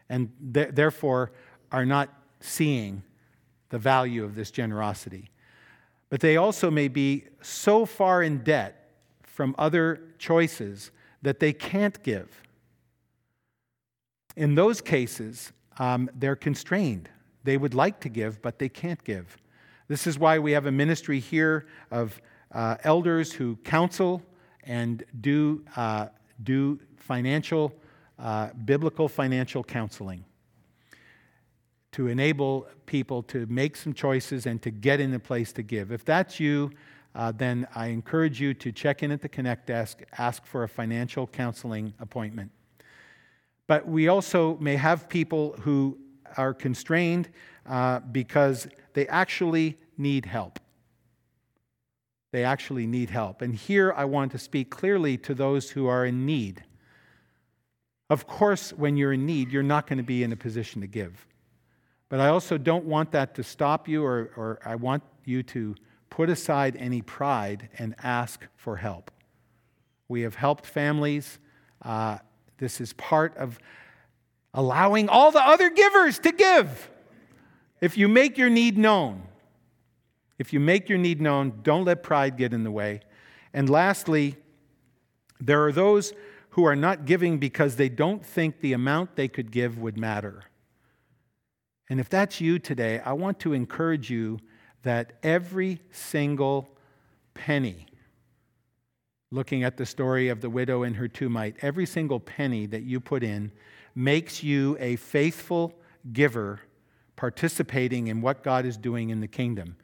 [0.09, 1.33] and th- therefore
[1.73, 2.09] are not
[2.41, 3.03] seeing
[3.71, 5.31] the value of this generosity.
[6.11, 10.91] But they also may be so far in debt from other choices
[11.23, 12.43] that they can't give.
[14.37, 17.09] In those cases, um, they're constrained.
[17.43, 19.37] They would like to give, but they can't give.
[19.89, 22.21] This is why we have a ministry here of
[22.53, 24.23] uh, elders who counsel
[24.63, 26.07] and do, uh,
[26.43, 27.75] do financial,
[28.19, 30.25] uh, biblical financial counseling
[31.93, 35.93] to enable people to make some choices and to get in a place to give.
[35.93, 36.73] If that's you,
[37.15, 40.69] uh, then I encourage you to check in at the Connect desk, ask for a
[40.69, 42.51] financial counseling appointment.
[43.69, 45.97] But we also may have people who
[46.37, 47.29] are constrained
[47.67, 50.59] uh, because they actually need help.
[52.35, 53.43] They actually need help.
[53.43, 56.65] And here I want to speak clearly to those who are in need.
[58.11, 60.89] Of course, when you're in need, you're not going to be in a position to
[60.89, 61.29] give.
[62.09, 65.77] But I also don't want that to stop you, or, or I want you to
[66.11, 69.13] put aside any pride and ask for help.
[70.09, 71.39] We have helped families.
[71.83, 72.19] Uh,
[72.59, 73.61] this is part of
[74.53, 76.91] allowing all the other givers to give.
[77.81, 79.23] If you make your need known,
[80.39, 83.01] if you make your need known, don't let pride get in the way.
[83.53, 84.37] And lastly,
[85.41, 86.13] there are those
[86.51, 90.45] who are not giving because they don't think the amount they could give would matter.
[91.91, 94.39] And if that's you today, I want to encourage you
[94.83, 96.69] that every single
[97.35, 97.87] penny,
[99.31, 102.83] looking at the story of the widow and her two mite, every single penny that
[102.83, 103.53] you put in
[103.95, 105.75] makes you a faithful
[106.13, 106.61] giver
[107.17, 109.77] participating in what God is doing in the kingdom.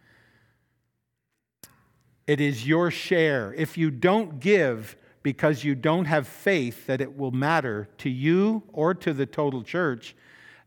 [2.30, 3.52] It is your share.
[3.54, 8.62] If you don't give because you don't have faith that it will matter to you
[8.72, 10.14] or to the total church,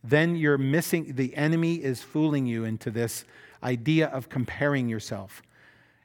[0.04, 3.24] then you're missing, the enemy is fooling you into this
[3.64, 5.42] idea of comparing yourself.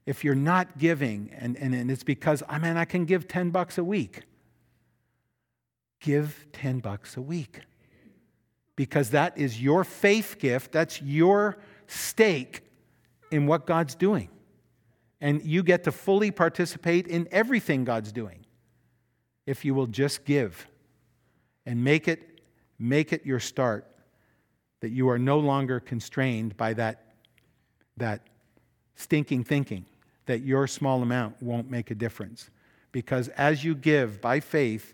[0.06, 3.26] If you're not giving, and, and, and it's because, ah, I mean, I can give
[3.26, 4.22] 10 bucks a week,
[5.98, 7.62] give 10 bucks a week.
[8.76, 12.62] Because that is your faith gift, that's your stake
[13.32, 14.28] in what God's doing.
[15.20, 18.44] And you get to fully participate in everything God's doing
[19.46, 20.66] if you will just give
[21.64, 22.42] and make it,
[22.78, 23.86] make it your start
[24.80, 27.14] that you are no longer constrained by that,
[27.96, 28.22] that
[28.94, 29.86] stinking thinking
[30.26, 32.50] that your small amount won't make a difference.
[32.92, 34.92] Because as you give by faith,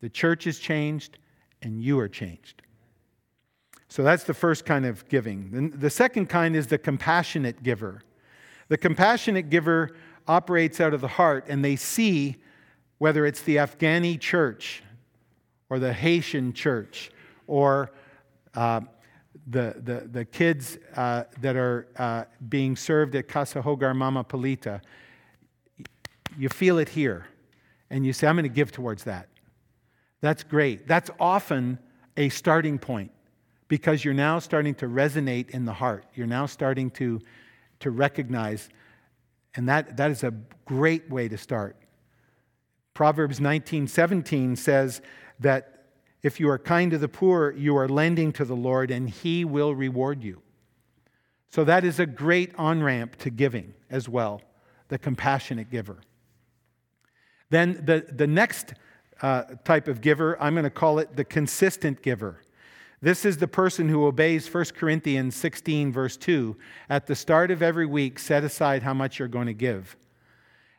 [0.00, 1.18] the church is changed
[1.62, 2.62] and you are changed.
[3.88, 5.70] So that's the first kind of giving.
[5.70, 8.02] The second kind is the compassionate giver.
[8.68, 9.96] The compassionate giver
[10.26, 12.36] operates out of the heart and they see
[12.98, 14.82] whether it's the Afghani church
[15.68, 17.10] or the Haitian church
[17.46, 17.92] or
[18.54, 18.80] uh,
[19.46, 24.80] the, the, the kids uh, that are uh, being served at Casa Hogar Mama Polita,
[26.38, 27.26] you feel it here.
[27.90, 29.28] And you say, I'm going to give towards that.
[30.20, 30.88] That's great.
[30.88, 31.78] That's often
[32.16, 33.10] a starting point
[33.68, 36.06] because you're now starting to resonate in the heart.
[36.14, 37.20] You're now starting to,
[37.80, 38.68] to recognize,
[39.54, 41.76] and that, that is a great way to start.
[42.94, 45.00] Proverbs 19:17 says
[45.40, 45.86] that
[46.22, 49.44] if you are kind to the poor, you are lending to the Lord, and He
[49.44, 50.40] will reward you.
[51.50, 54.40] So that is a great on ramp to giving as well,
[54.88, 55.98] the compassionate giver.
[57.50, 58.74] Then the, the next
[59.22, 62.40] uh, type of giver, I'm going to call it the consistent giver.
[63.04, 66.56] This is the person who obeys 1 Corinthians 16, verse 2.
[66.88, 69.94] At the start of every week, set aside how much you're going to give.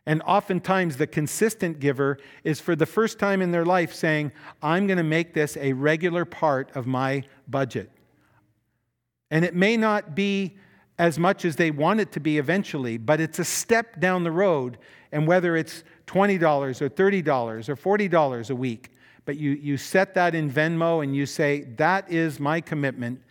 [0.08, 4.32] And oftentimes, the consistent giver is for the first time in their life saying,
[4.64, 7.92] I'm going to make this a regular part of my budget.
[9.30, 10.58] And it may not be
[10.98, 14.32] as much as they want it to be eventually, but it's a step down the
[14.32, 14.80] road.
[15.12, 16.42] And whether it's $20
[16.82, 18.95] or $30 or $40 a week,
[19.26, 23.22] but you, you set that in Venmo and you say, That is my commitment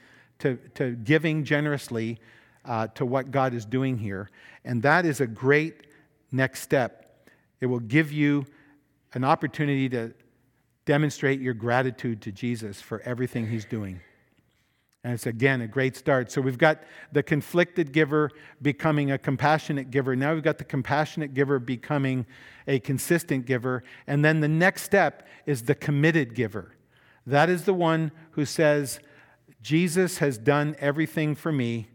[0.41, 2.19] to, to giving generously
[2.65, 4.31] uh, to what God is doing here.
[4.65, 5.87] And that is a great
[6.33, 7.29] next step.
[7.61, 8.45] It will give you
[9.15, 10.13] an opportunity to
[10.85, 14.01] demonstrate your gratitude to Jesus for everything he's doing.
[15.05, 16.33] And it's again a great start.
[16.33, 16.83] So we've got
[17.13, 18.31] the conflicted giver
[18.63, 20.17] becoming a compassionate giver.
[20.17, 22.25] Now we've got the compassionate giver becoming
[22.67, 23.85] a consistent giver.
[24.07, 26.75] And then the next step is the committed giver.
[27.27, 28.99] That is the one who says,
[29.61, 31.89] Jesus has done everything for me.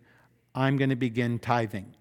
[0.53, 1.95] I'm going to begin tithing.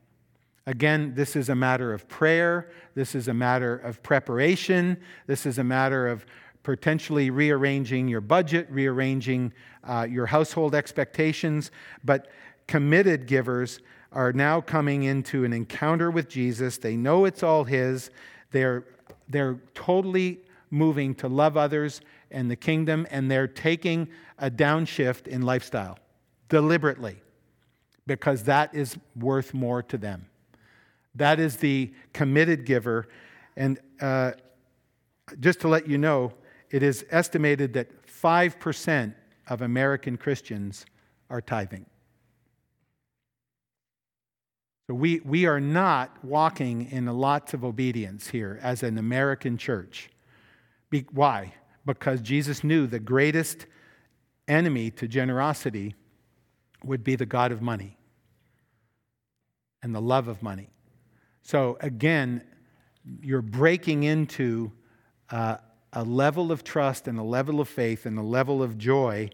[0.67, 2.71] Again, this is a matter of prayer.
[2.95, 4.99] This is a matter of preparation.
[5.27, 6.27] This is a matter of
[6.63, 9.53] potentially rearranging your budget, rearranging
[9.85, 11.71] uh, your household expectations.
[12.05, 12.29] But
[12.67, 13.81] committed givers
[14.13, 16.79] are now coming into an encounter with Jesus.
[16.79, 18.11] They know it's all His.
[18.51, 18.85] They're,
[19.29, 20.41] they're totally
[20.71, 22.01] moving to love others
[22.31, 25.99] and the kingdom, and they're taking a downshift in lifestyle
[26.49, 27.17] deliberately
[28.07, 30.27] because that is worth more to them.
[31.15, 33.09] That is the committed giver.
[33.57, 34.33] And uh,
[35.41, 36.33] just to let you know,
[36.71, 39.15] it is estimated that 5%
[39.49, 40.85] of American Christians
[41.31, 41.87] are tithing.
[44.87, 50.09] So we, we are not walking in lots of obedience here as an American church.
[50.89, 51.55] Be, why?
[51.85, 53.67] Because Jesus knew the greatest
[54.47, 55.95] enemy to generosity
[56.83, 57.99] would be the God of money
[59.83, 60.71] and the love of money.
[61.43, 62.43] So again,
[63.21, 64.73] you're breaking into
[65.31, 65.59] uh,
[65.93, 69.31] a level of trust and a level of faith and a level of joy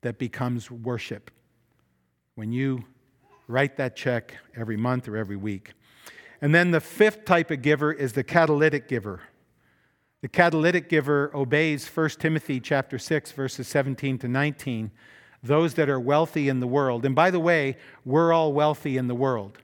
[0.00, 1.30] that becomes worship.
[2.34, 2.84] When you
[3.46, 5.72] write that check every month or every week.
[6.40, 9.22] And then the fifth type of giver is the catalytic giver.
[10.20, 14.90] The catalytic giver obeys 1 Timothy chapter 6 verses 17 to 19.
[15.42, 17.04] Those that are wealthy in the world.
[17.04, 19.58] And by the way, we're all wealthy in the world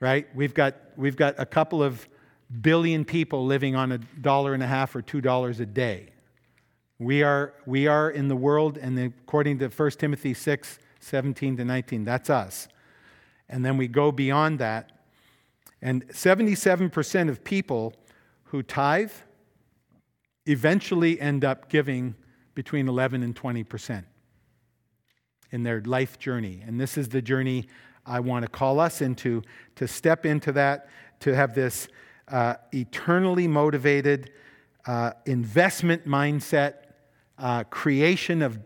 [0.00, 0.26] right?
[0.34, 2.08] We've got, we've got a couple of
[2.60, 6.10] billion people living on a dollar and a half or two dollars a day.
[6.98, 11.64] We are, we are in the world, and according to 1 Timothy 6 17 to
[11.64, 12.68] 19, that's us.
[13.48, 14.90] And then we go beyond that.
[15.80, 17.94] And 77% of people
[18.44, 19.12] who tithe
[20.46, 22.14] eventually end up giving
[22.54, 24.04] between 11 and 20%
[25.52, 26.62] in their life journey.
[26.66, 27.66] And this is the journey
[28.04, 29.42] I want to call us into
[29.76, 30.88] to step into that,
[31.20, 31.88] to have this
[32.30, 34.30] uh, eternally motivated
[34.86, 36.74] uh, investment mindset,
[37.38, 38.58] uh, creation of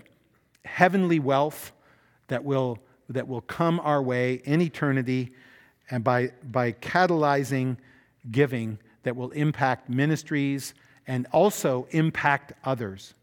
[0.64, 1.72] heavenly wealth
[2.28, 5.30] that will, that will come our way in eternity,
[5.90, 7.76] and by, by catalyzing
[8.30, 10.74] giving that will impact ministries
[11.06, 13.14] and also impact others.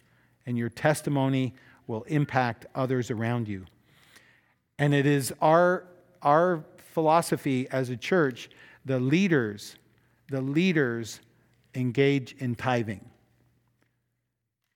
[0.45, 1.53] And your testimony
[1.87, 3.65] will impact others around you.
[4.77, 5.85] And it is our,
[6.21, 8.49] our philosophy as a church,
[8.85, 9.75] the leaders,
[10.31, 11.19] the leaders
[11.75, 13.05] engage in tithing.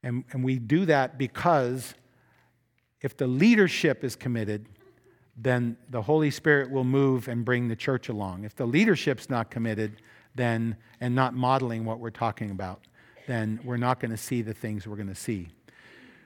[0.04, 1.96] And, and we do that because
[3.02, 4.68] if the leadership is committed,
[5.38, 8.44] then the Holy Spirit will move and bring the church along.
[8.44, 10.02] If the leadership's not committed,
[10.36, 12.82] then and not modeling what we're talking about,
[13.26, 15.48] then we're not going to see the things we're going to see.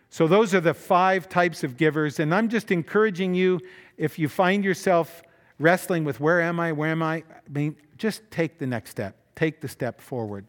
[0.10, 3.60] So those are the five types of givers and I'm just encouraging you
[3.96, 5.22] if you find yourself
[5.60, 7.18] wrestling with where am I, where am I?
[7.18, 9.16] I mean, just take the next step.
[9.36, 10.46] Take the step forward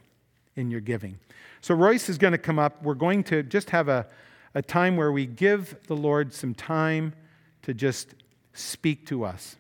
[0.57, 1.19] in your giving.
[1.61, 2.83] So Royce is going to come up.
[2.83, 4.07] We're going to just have a,
[4.55, 7.15] a time where we give the Lord some time
[7.63, 8.15] to just
[8.55, 9.57] speak to us.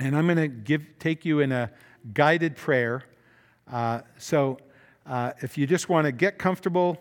[0.00, 1.70] And I'm going to give, take you in a
[2.14, 3.04] guided prayer.
[3.70, 4.58] Uh, so
[5.06, 6.98] uh, if you just want to get comfortable,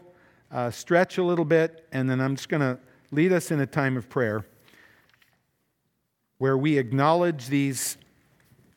[0.52, 2.80] uh, stretch a little bit, and then I'm just going to
[3.12, 4.46] lead us in a time of prayer
[6.38, 7.98] where we acknowledge these,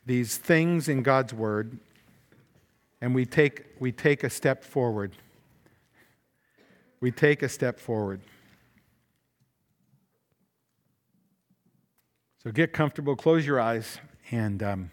[0.05, 1.77] these things in God's Word
[3.01, 5.11] and we take, we take a step forward.
[6.99, 8.21] We take a step forward.
[12.43, 13.99] So get comfortable, close your eyes,
[14.29, 14.91] and um,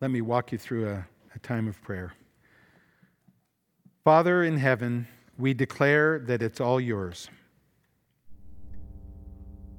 [0.00, 2.12] let me walk you through a, a time of prayer.
[4.04, 5.06] Father in heaven,
[5.38, 7.28] we declare that it's all yours.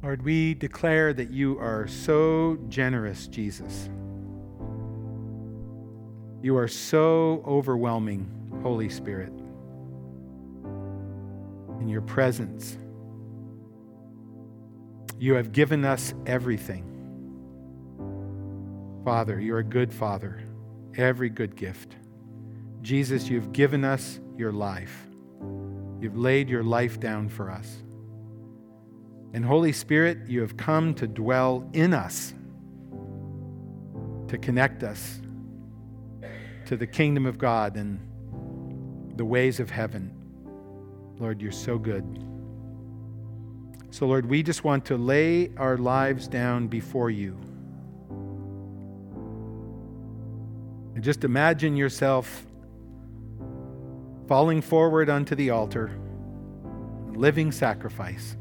[0.04, 3.88] Lord, we declare that you are so generous, Jesus.
[6.42, 8.28] You are so overwhelming,
[8.64, 9.32] Holy Spirit,
[11.80, 12.80] in your presence.
[15.20, 16.88] You have given us everything.
[19.06, 20.42] Father, you're a good Father,
[20.98, 21.96] every good gift.
[22.82, 25.08] Jesus, you've given us your life.
[26.00, 27.84] You've laid your life down for us.
[29.34, 32.34] And Holy Spirit, you have come to dwell in us,
[34.28, 35.22] to connect us
[36.66, 38.00] to the kingdom of God and
[39.16, 40.12] the ways of heaven.
[41.18, 42.04] Lord, you're so good.
[43.92, 47.38] So, Lord, we just want to lay our lives down before you.
[50.96, 52.46] And just imagine yourself
[54.28, 55.92] falling forward onto the altar,
[57.14, 58.38] living sacrifice.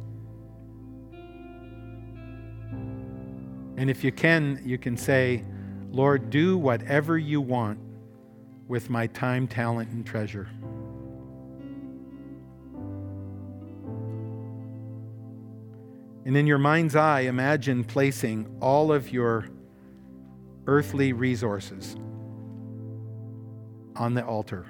[3.80, 5.42] And if you can, you can say,
[5.90, 7.78] Lord, do whatever you want
[8.68, 10.50] with my time, talent, and treasure.
[16.26, 19.46] And in your mind's eye, imagine placing all of your
[20.66, 21.96] earthly resources
[23.96, 24.66] on the altar.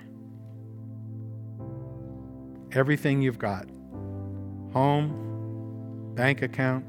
[2.70, 3.66] Everything you've got
[4.72, 6.84] home, bank account,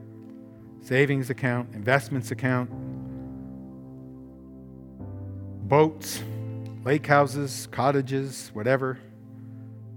[0.81, 2.69] savings account, investments account,
[5.67, 6.21] boats
[6.83, 8.97] lake houses, cottages, whatever.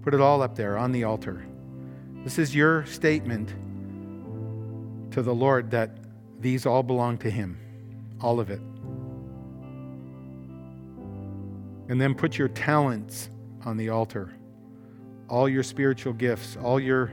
[0.03, 1.45] Put it all up there on the altar.
[2.23, 3.49] This is your statement
[5.11, 5.97] to the Lord that
[6.39, 7.57] these all belong to Him,
[8.21, 8.61] all of it.
[11.87, 13.29] And then put your talents
[13.63, 14.31] on the altar,
[15.29, 17.11] all your spiritual gifts, all your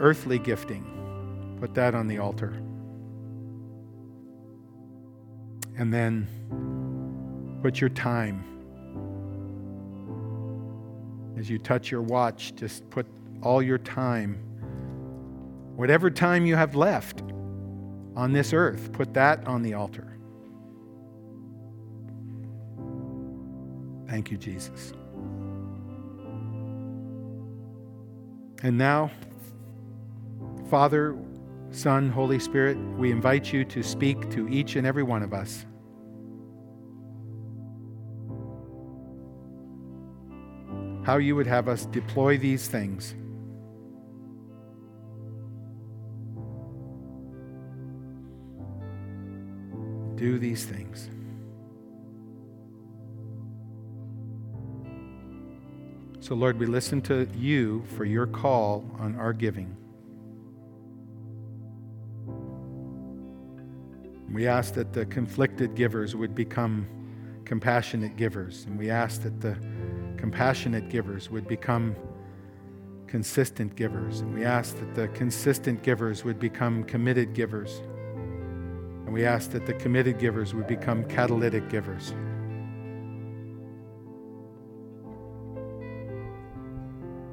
[0.00, 2.60] earthly gifting, put that on the altar.
[5.76, 6.28] And then
[7.62, 8.44] put your time
[11.38, 13.06] as you touch your watch, just put
[13.42, 14.34] all your time,
[15.76, 17.22] whatever time you have left
[18.16, 20.16] on this earth, put that on the altar.
[24.08, 24.92] Thank you, Jesus.
[28.62, 29.10] And now,
[30.70, 31.16] Father,
[31.74, 35.66] Son, Holy Spirit, we invite you to speak to each and every one of us.
[41.04, 43.14] how you would have us deploy these things.
[50.16, 51.10] do these things.
[56.20, 59.76] So, Lord, we listen to you for your call on our giving.
[64.34, 66.88] We ask that the conflicted givers would become
[67.44, 68.64] compassionate givers.
[68.64, 69.56] And we ask that the
[70.16, 71.94] compassionate givers would become
[73.06, 74.22] consistent givers.
[74.22, 77.78] And we ask that the consistent givers would become committed givers.
[79.06, 82.12] And we ask that the committed givers would become catalytic givers.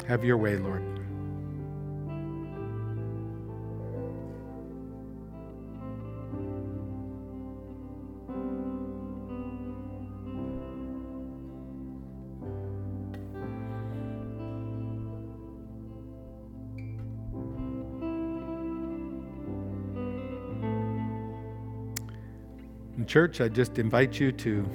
[0.08, 1.01] Have your way, Lord.
[23.12, 24.66] Church, I just invite you to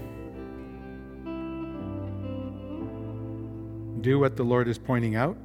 [4.02, 5.38] do what the Lord is pointing out.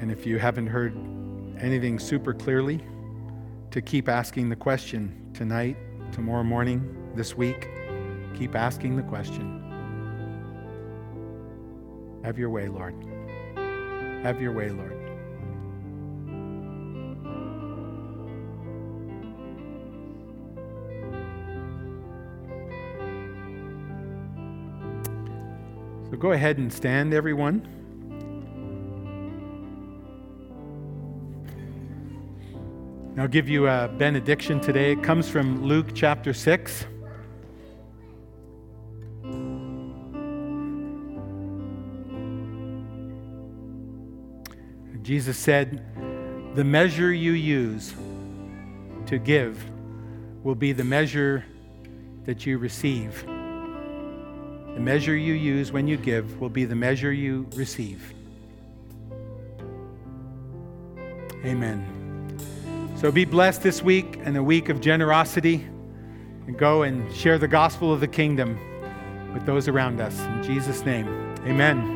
[0.00, 0.92] And if you haven't heard
[1.60, 2.80] anything super clearly,
[3.70, 5.76] to keep asking the question tonight,
[6.10, 7.68] tomorrow morning, this week.
[8.36, 9.60] Keep asking the question.
[12.24, 12.96] Have your way, Lord.
[14.24, 15.03] Have your way, Lord.
[26.24, 27.60] Go ahead and stand, everyone.
[33.18, 34.92] I'll give you a benediction today.
[34.92, 36.86] It comes from Luke chapter 6.
[45.02, 45.84] Jesus said,
[46.54, 47.94] The measure you use
[49.04, 49.62] to give
[50.42, 51.44] will be the measure
[52.24, 53.26] that you receive.
[54.74, 58.12] The measure you use when you give will be the measure you receive.
[61.44, 62.38] Amen.
[62.96, 65.66] So be blessed this week and a week of generosity
[66.46, 68.58] and go and share the gospel of the kingdom
[69.32, 70.18] with those around us.
[70.18, 71.06] In Jesus' name,
[71.46, 71.93] amen.